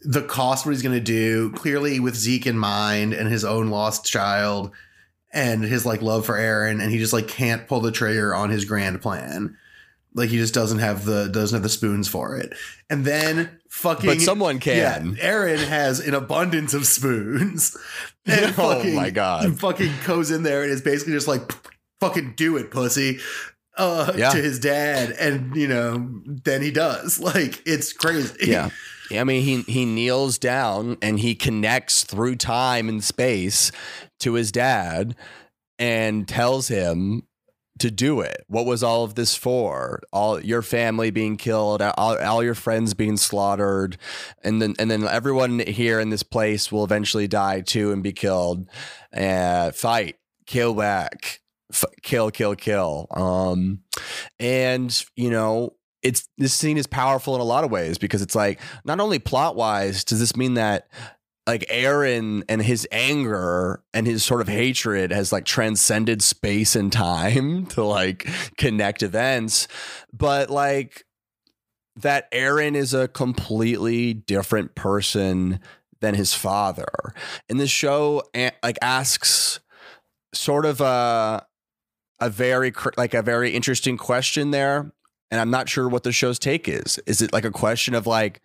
[0.00, 3.68] the cost what he's going to do clearly with Zeke in mind and his own
[3.68, 4.70] lost child
[5.32, 8.50] and his like love for Eren and he just like can't pull the trigger on
[8.50, 9.56] his grand plan.
[10.14, 12.52] Like he just doesn't have the doesn't have the spoons for it.
[12.90, 15.14] And then fucking But someone can.
[15.16, 17.76] Yeah, Eren has an abundance of spoons.
[18.30, 19.58] Oh and Oh fucking, my God.
[19.58, 21.50] Fucking goes in there and is basically just like
[22.00, 23.18] fucking do it, pussy.
[23.76, 24.30] Uh, Yeah.
[24.30, 26.08] to his dad, and you know,
[26.44, 27.18] then he does.
[27.20, 28.34] Like it's crazy.
[28.46, 28.70] Yeah.
[29.10, 33.72] I mean, he he kneels down and he connects through time and space
[34.20, 35.14] to his dad
[35.78, 37.22] and tells him
[37.78, 38.44] to do it.
[38.48, 40.02] What was all of this for?
[40.12, 43.96] All your family being killed, all, all your friends being slaughtered,
[44.42, 48.12] and then and then everyone here in this place will eventually die too and be
[48.12, 48.68] killed.
[49.16, 51.40] Uh, fight, kill back,
[51.72, 53.06] F- kill, kill, kill.
[53.10, 53.80] Um,
[54.38, 55.74] and you know.
[56.00, 59.18] It's this scene is powerful in a lot of ways because it's like not only
[59.18, 60.86] plot wise does this mean that
[61.48, 66.92] like Eren and his anger and his sort of hatred has like transcended space and
[66.92, 69.66] time to like connect events,
[70.12, 71.04] but like
[71.96, 75.58] that Eren is a completely different person
[76.00, 76.86] than his father.
[77.48, 78.22] And this show
[78.62, 79.58] like asks
[80.34, 81.46] sort of a
[82.20, 84.92] a very like a very interesting question there
[85.30, 86.98] and I'm not sure what the show's take is.
[87.06, 88.40] Is it like a question of like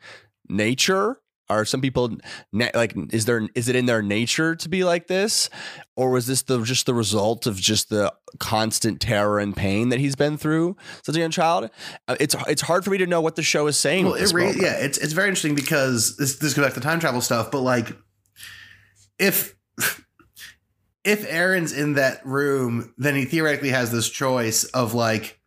[0.49, 1.17] nature?
[1.49, 2.17] Are some people
[2.53, 5.49] na- like is there is it in their nature to be like this,
[5.97, 9.99] or was this the just the result of just the constant terror and pain that
[9.99, 11.69] he's been through since a young child?
[12.07, 14.05] Uh, It's it's hard for me to know what the show is saying.
[14.05, 17.01] Well, it re- yeah, it's it's very interesting because this this goes back to time
[17.01, 17.91] travel stuff, but like
[19.19, 19.53] if
[21.03, 25.39] if Eren's in that room, then he theoretically has this choice of like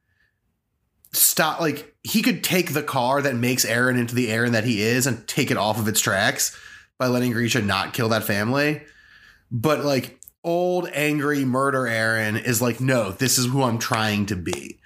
[1.12, 4.82] stop like he could take the car that makes Eren into the Eren that he
[4.82, 6.56] is and take it off of its tracks
[6.98, 8.82] by letting Grisha not kill that family.
[9.50, 14.36] But like old angry murder Eren is like, no, this is who I'm trying to
[14.36, 14.78] be.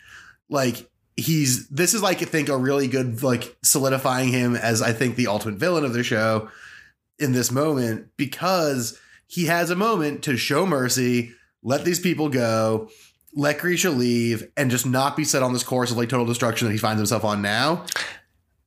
[0.48, 4.92] Like he's this is like I think a really good like solidifying him as I
[4.92, 6.48] think the ultimate villain of the show
[7.18, 8.98] in this moment because
[9.30, 12.90] he has a moment to show mercy, let these people go,
[13.32, 16.66] let Grisha leave, and just not be set on this course of like total destruction
[16.66, 17.86] that he finds himself on now.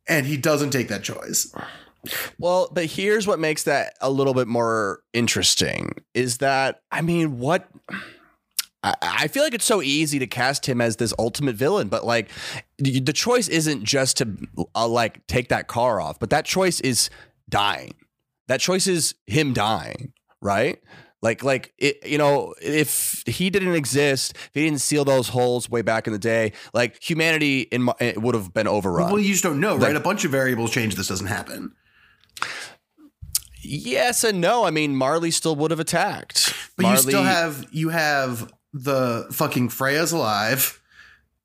[0.08, 1.54] And he doesn't take that choice.
[2.40, 7.40] Well, but here's what makes that a little bit more interesting is that I mean,
[7.40, 7.70] what
[8.84, 12.30] I, feel like it's so easy to cast him as this ultimate villain, but like
[12.78, 14.30] the the choice isn't just to
[14.76, 17.10] uh, like take that car off, but that choice is
[17.50, 17.96] dying.
[18.48, 20.12] That choice is him dying,
[20.44, 20.80] right?
[21.22, 25.70] Like, like it, you know, if he didn't exist, if he didn't seal those holes
[25.70, 29.10] way back in the day, like humanity in my, it eh, would have been overrun.
[29.10, 29.96] Well, you just don't know, right?
[29.96, 30.96] A bunch of variables change.
[30.96, 31.74] This doesn't happen.
[33.62, 34.66] Yes and no.
[34.66, 36.54] I mean, Marley still would have attacked.
[36.76, 40.82] But you still have you have the fucking Frieda's alive,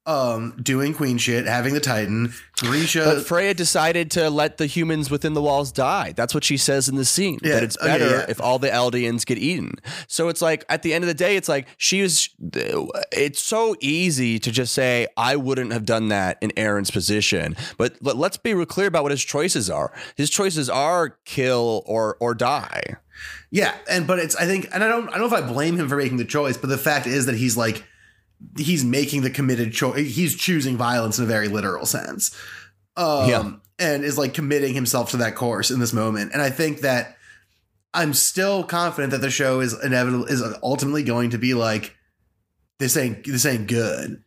[0.08, 2.32] um, doing queen shit, having the Titan.
[2.56, 3.04] Grisha.
[3.04, 6.12] But Frieda decided to let the humans within the walls die.
[6.12, 7.38] That's what she says in the scene.
[7.42, 8.26] Yeah, that it's okay, better yeah.
[8.26, 9.74] if all the Eldians get eaten.
[10.06, 12.30] So it's like at the end of the day, it's like she was.
[13.12, 17.54] It's so easy to just say I wouldn't have done that in Eren's position.
[17.76, 19.92] But, but let's be real clear about what his choices are.
[20.16, 22.96] His choices are kill or or die.
[23.50, 25.76] Yeah, and but it's I think and I don't I don't know if I blame
[25.78, 27.84] him for making the choice, but the fact is that he's like
[28.56, 30.14] he's making the committed choice.
[30.14, 32.34] He's choosing violence in a very literal sense.
[32.96, 33.52] Um Yeah.
[33.78, 36.32] and is like committing himself to that course in this moment.
[36.32, 37.16] And I think that
[37.94, 41.96] I'm still confident that the show is inevitable is ultimately going to be like
[42.78, 44.22] this ain't this ain't good.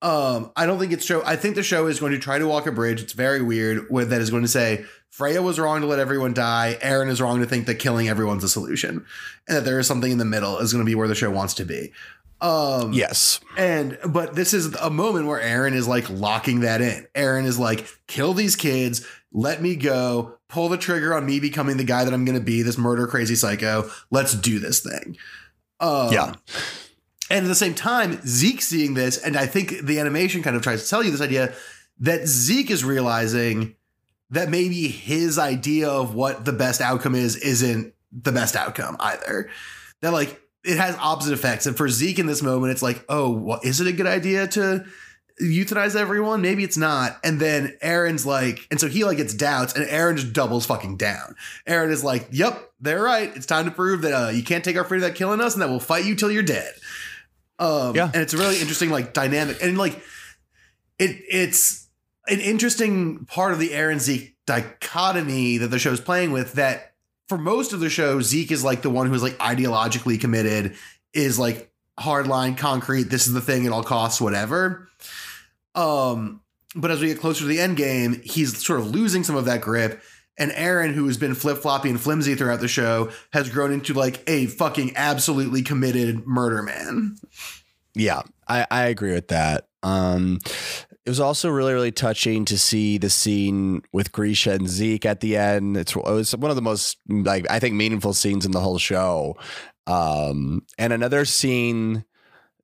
[0.00, 1.24] Um, I don't think it's show.
[1.24, 3.02] I think the show is going to try to walk a bridge.
[3.02, 6.32] It's very weird with that is going to say Frieda was wrong to let everyone
[6.34, 6.78] die.
[6.80, 9.04] Eren is wrong to think that killing everyone's a solution,
[9.48, 11.30] and that there is something in the middle is going to be where the show
[11.30, 11.92] wants to be.
[12.40, 13.40] Um, Yes.
[13.56, 17.06] and but this is a moment where Eren is like locking that in.
[17.14, 21.76] Eren is like, kill these kids, let me go, pull the trigger on me becoming
[21.76, 23.90] the guy that I'm gonna be, this murder crazy psycho.
[24.10, 25.16] Let's do this thing.
[25.80, 26.34] Um, Yeah.
[27.30, 30.62] And at the same time, Zeke seeing this, and I think the animation kind of
[30.62, 31.52] tries to tell you this idea
[32.00, 33.74] that Zeke is realizing
[34.30, 39.50] that maybe his idea of what the best outcome is isn't the best outcome either.
[40.00, 41.66] That like it has opposite effects.
[41.66, 44.46] And for Zeke in this moment, it's like, oh, well, is it a good idea
[44.48, 44.84] to
[45.40, 46.42] euthanize everyone?
[46.42, 47.18] Maybe it's not.
[47.22, 50.96] And then Eren's like, and so he like gets doubts, and Eren just doubles fucking
[50.96, 51.36] down.
[51.66, 53.34] Eren is like, "Yep, they're right.
[53.36, 55.62] It's time to prove that uh, you can't take our freedom without killing us, and
[55.62, 56.72] that we'll fight you till you're dead."
[57.60, 58.10] Um, Yeah.
[58.12, 60.00] and it's a really interesting like dynamic, and like
[60.98, 61.86] it it's
[62.26, 66.54] an interesting part of the Eren Zeke dichotomy that the show's playing with.
[66.54, 66.87] That
[67.28, 70.74] for most of the show, Zeke is like the one who's like ideologically committed,
[71.12, 73.04] is like hardline, concrete.
[73.04, 74.88] This is the thing at all costs, whatever.
[75.74, 76.40] Um,
[76.74, 79.44] but as we get closer to the end game, he's sort of losing some of
[79.44, 80.02] that grip.
[80.38, 83.92] And Eren, who has been flip floppy and flimsy throughout the show, has grown into
[83.92, 87.16] like a fucking absolutely committed murder man.
[87.94, 89.67] Yeah, I, I agree with that.
[89.82, 90.40] Um,
[91.04, 95.20] it was also really, really touching to see the scene with Grisha and Zeke at
[95.20, 95.76] the end.
[95.76, 98.78] It's, it was one of the most, like, I think, meaningful scenes in the whole
[98.78, 99.36] show.
[99.86, 102.04] Um, and another scene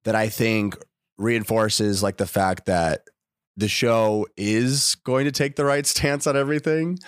[0.02, 0.76] that I think
[1.16, 3.08] reinforces, like, the fact that
[3.56, 6.98] the show is going to take the right stance on everything.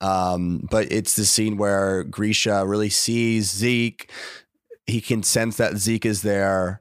[0.00, 4.10] Um, but it's the scene where Grisha really sees Zeke.
[4.86, 6.80] He can sense that Zeke is there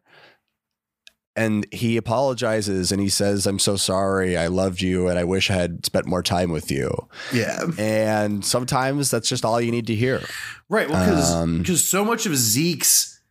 [1.37, 5.49] and he apologizes and he says i'm so sorry i loved you and i wish
[5.49, 6.89] i had spent more time with you
[7.31, 7.63] Yeah.
[7.77, 10.21] and sometimes that's just all you need to hear
[10.69, 10.89] Right.
[10.89, 13.21] Well, because Um, so much of Zeke's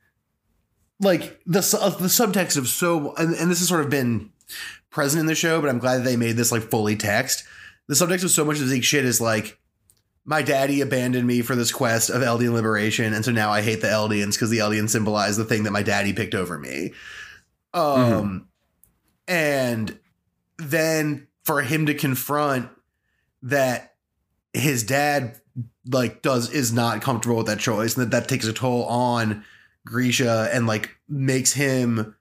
[1.00, 4.30] like the uh, the subtext of so and, and this has sort of been
[4.88, 7.44] present in the show, but I'm glad that they made this like fully text.
[7.88, 9.58] The subtext of so much of Zeke's shit is like
[10.24, 13.82] my daddy abandoned me for this quest of Eldian liberation, and so now I hate
[13.82, 16.92] the Eldians because the Eldians symbolize the thing that my daddy picked over me.
[17.76, 18.48] Um,
[19.28, 19.98] and
[20.58, 22.68] then for him to confront
[23.42, 23.94] that
[24.52, 25.40] his dad
[25.88, 29.44] like does is not comfortable with that choice and that that takes a toll on
[29.84, 32.16] Grisha and like makes him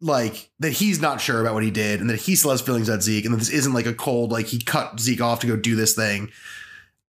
[0.00, 2.88] like that he's not sure about what he did and that he still has feelings
[2.88, 5.46] about Zeke and that this isn't like a cold like he cut Zeke off to
[5.46, 6.30] go do this thing.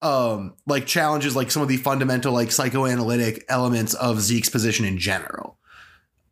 [0.01, 4.99] Um like challenges like some of the fundamental like psychoanalytic elements of Zeke's position in
[4.99, 5.59] general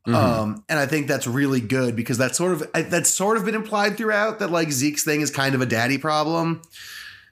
[0.07, 0.15] Mhm.
[0.15, 3.55] um, and I think that's really good because that's sort of that's sort of been
[3.55, 6.61] implied throughout that like Zeke's thing is kind of a daddy problem,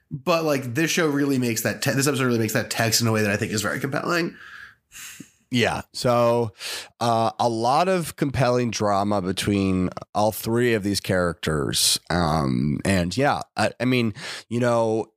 [0.09, 3.07] but like this show really makes that te- this episode really makes that text in
[3.07, 4.35] a way that I think is very compelling.
[5.51, 5.81] Yeah.
[5.93, 6.53] So
[6.99, 11.99] uh, a lot of compelling drama between all three of these characters.
[12.09, 14.13] Um, and yeah I, I mean
[14.49, 15.11] you know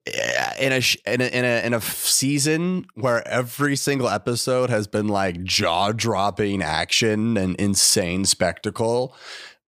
[0.58, 5.08] in a, in a in a in a season where every single episode has been
[5.08, 9.14] like jaw-dropping action and insane spectacle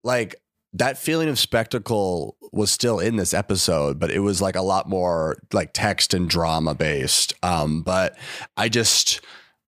[0.03, 0.35] like
[0.73, 4.87] that feeling of spectacle was still in this episode but it was like a lot
[4.89, 7.33] more like text and drama based.
[7.43, 8.17] Um but
[8.55, 9.21] i just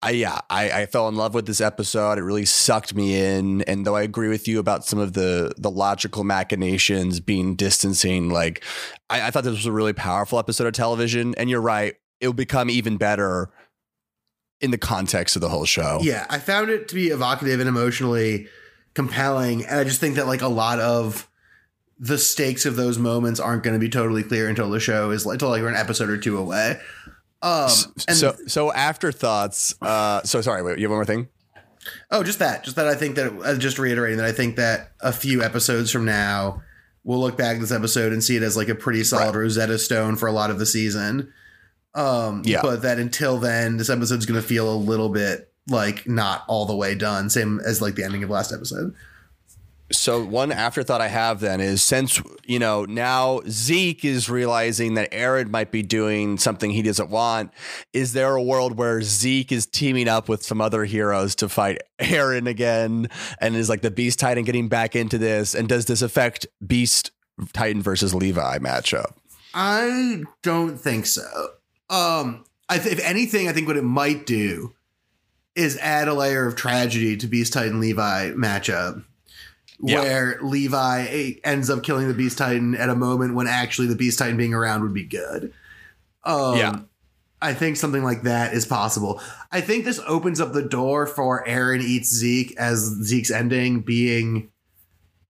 [0.03, 2.17] I yeah, I, I fell in love with this episode.
[2.17, 3.61] It really sucked me in.
[3.61, 8.29] And though I agree with you about some of the the logical machinations being distancing,
[8.29, 8.63] like
[9.09, 11.33] I, I thought this was a really powerful episode of television.
[11.37, 13.49] And you're right, it'll become even better
[14.59, 15.99] in the context of the whole show.
[16.01, 18.47] Yeah, I found it to be evocative and emotionally
[18.93, 21.29] compelling, and I just think that like a lot of
[21.97, 25.25] the stakes of those moments aren't going to be totally clear until the show is
[25.25, 26.77] like until like we're an episode or two away.
[27.43, 27.69] Um,
[28.07, 29.75] and so so afterthoughts.
[29.81, 31.27] Uh, so sorry, wait, you have one more thing.
[32.09, 32.63] Oh, just that.
[32.63, 32.87] Just that.
[32.87, 33.33] I think that.
[33.43, 36.61] Uh, just reiterating that I think that a few episodes from now,
[37.03, 39.77] we'll look back at this episode and see it as like a pretty solid Rosetta
[39.77, 41.33] Stone for a lot of the season.
[41.93, 42.61] Um, Yeah.
[42.61, 46.65] But that until then, this episode's going to feel a little bit like not all
[46.65, 47.29] the way done.
[47.29, 48.93] Same as like the ending of last episode.
[49.97, 55.11] So one afterthought I have then is since you know now Zeke is realizing that
[55.11, 57.51] Eren might be doing something he doesn't want,
[57.93, 61.79] is there a world where Zeke is teaming up with some other heroes to fight
[61.99, 63.07] Eren again,
[63.39, 67.11] and is like the Beast Titan getting back into this, and does this affect Beast
[67.53, 69.13] Titan versus Levi matchup?
[69.53, 71.49] I don't think so.
[71.89, 74.73] Um, th- if anything, I think what it might do
[75.55, 79.03] is add a layer of tragedy to Beast Titan Levi matchup,
[79.81, 80.01] Yeah.
[80.01, 83.95] where Levi eh, ends up killing the Beast Titan at a moment when actually the
[83.95, 85.53] Beast Titan being around would be good.
[86.23, 86.79] Um, Yeah.
[87.41, 89.19] I think something like that is possible.
[89.51, 94.49] I think this opens up the door for Eren eats Zeke as Zeke's ending being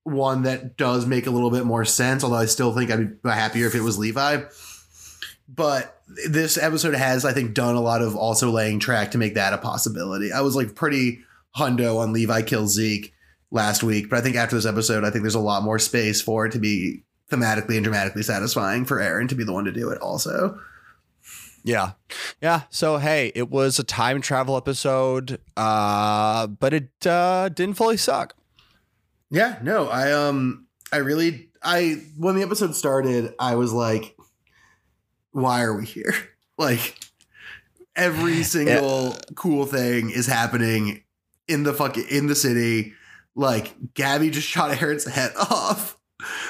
[0.03, 2.23] one that does make a little bit more sense.
[2.23, 4.43] Although I still think I'd be happier if it was Levi.
[5.47, 9.33] But this episode has, I think, done a lot of also laying track to make
[9.35, 10.31] that a possibility.
[10.31, 11.21] I was like pretty
[11.57, 13.12] hundo on Levi kills Zeke
[13.53, 16.21] last week, but I think after this episode, I think there's a lot more space
[16.21, 19.71] for it to be thematically and dramatically satisfying for Eren to be the one to
[19.71, 20.01] do it.
[20.01, 20.59] Also,
[21.63, 21.91] Yeah.
[22.41, 22.63] Yeah.
[22.69, 28.35] So hey, it was a time travel episode, uh, but it uh, didn't fully suck.
[29.29, 34.17] Yeah, no, I um I really I when the episode started, I was like,
[35.31, 36.13] why are we here?
[36.55, 36.99] Like
[37.95, 41.03] every single cool thing is happening
[41.47, 42.93] in the fucking in the city.
[43.35, 45.97] Like Gabi just shot Eren's head off.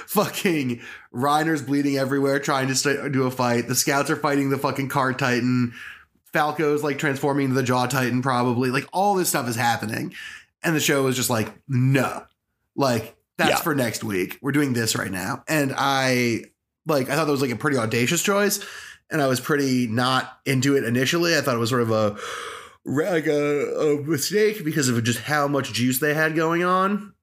[0.07, 0.81] fucking
[1.13, 3.67] Reiner's bleeding everywhere trying to st- do a fight.
[3.67, 5.73] The scouts are fighting the fucking cart titan.
[6.33, 8.69] Falco's like transforming into the jaw titan probably.
[8.71, 10.13] Like all this stuff is happening.
[10.63, 12.23] And the show is just like, no.
[12.75, 13.55] Like that's Yeah.
[13.57, 14.37] for next week.
[14.41, 15.43] We're doing this right now.
[15.47, 16.45] And I
[16.85, 18.63] like I thought that was like a pretty audacious choice
[19.09, 21.35] and I was pretty not into it initially.
[21.37, 22.17] I thought it was sort of a
[22.85, 27.13] like a, a mistake because of just how much juice they had going on.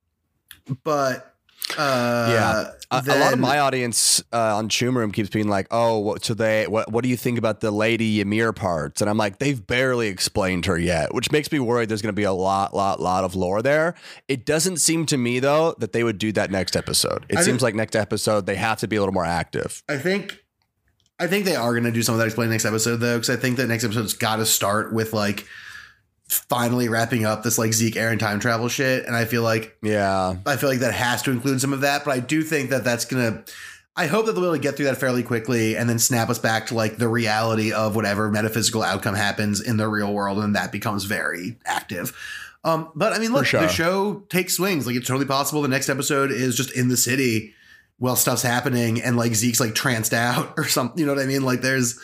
[0.84, 1.34] But
[1.78, 2.70] uh Yeah.
[2.92, 6.24] A, a lot of my audience uh, on Choom Room keeps being like, "Oh, what,
[6.24, 6.90] so they what?
[6.90, 10.66] What do you think about the Lady Ymir parts?" And I'm like, "They've barely explained
[10.66, 11.88] her yet," which makes me worried.
[11.88, 13.94] There's going to be a lot, lot, lot of lore there.
[14.26, 17.26] It doesn't seem to me though that they would do that next episode.
[17.28, 19.84] It I seems didn't- like next episode they have to be a little more active.
[19.88, 20.42] I think
[21.20, 23.28] I think they are going to do some of that explain next episode though, because
[23.28, 25.46] I think that next episode's got to start with like
[26.28, 30.36] finally wrapping up this like Zeke Eren time travel shit, and I feel like Yeah,
[30.46, 32.84] I feel like that has to include some of that, but I do think that
[32.84, 33.44] that's gonna.
[33.96, 36.30] I hope that they'll be able to get through that fairly quickly and then snap
[36.30, 40.38] us back to like the reality of whatever metaphysical outcome happens in the real world,
[40.38, 42.16] and that becomes very active.
[42.64, 43.60] Um, but I mean, look, sure.
[43.60, 44.86] the show takes swings.
[44.86, 47.54] Like it's totally possible the next episode is just in the city
[48.00, 50.98] while stuff's happening, and like Zeke's like tranced out or something.
[50.98, 51.42] You know what I mean?
[51.42, 52.00] Like there's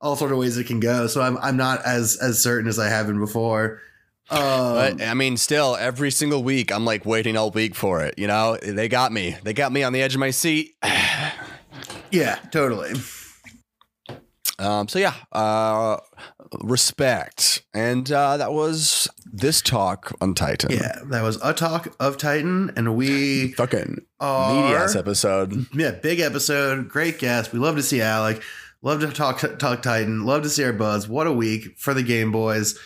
[0.00, 1.06] all sort of ways it can go.
[1.06, 3.80] So I'm I'm not as as certain as I have been before.
[4.28, 8.18] Um, but I mean, still every single week I'm like waiting all week for it.
[8.18, 9.36] You know, they got me.
[9.42, 10.74] They got me on the edge of my seat.
[12.10, 12.94] yeah, totally.
[14.58, 15.98] Um, so yeah, uh,
[16.62, 20.72] respect, and uh, that was this talk on Titan.
[20.72, 25.66] Yeah, that was a talk of Titan, and we fucking meaty ass episode.
[25.74, 27.52] yeah, big episode, great guest.
[27.52, 28.42] We love to see Alec,
[28.80, 31.06] love to talk talk Titan, love to see our buzz.
[31.08, 32.78] What a week for the Game Boys.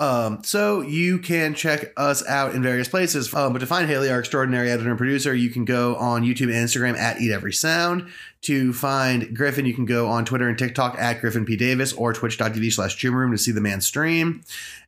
[0.00, 3.34] Um, so you can check us out in various places.
[3.34, 6.54] Um, but to find Haley, our extraordinary editor and producer, you can go on YouTube
[6.54, 8.08] and Instagram at Eat Every Sound.
[8.42, 11.56] To find Griffin, you can go on Twitter and TikTok at Griffin P.
[11.56, 14.42] Davis or twitch.tv slash Room to see the man stream.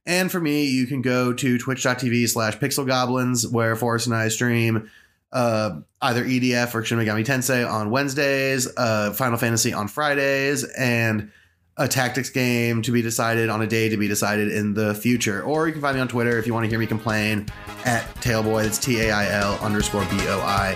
[0.06, 4.28] And for me, you can go to twitch.tv slash Pixel Goblins, where Forrest and I
[4.28, 4.88] stream
[5.32, 11.32] uh, either EDF or Shin Megami Tensei on Wednesdays, uh, Final Fantasy on Fridays, and
[11.80, 15.42] a tactics game to be decided on a day to be decided in the future.
[15.42, 17.46] Or you can find me on Twitter if you want to hear me complain
[17.84, 18.62] at Tailboy.
[18.64, 20.74] That's T A I L underscore B O I.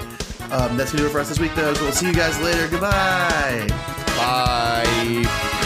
[0.50, 1.74] Um, that's going to do it for us this week, though.
[1.74, 2.68] So we'll see you guys later.
[2.68, 3.66] Goodbye.
[4.16, 5.63] Bye.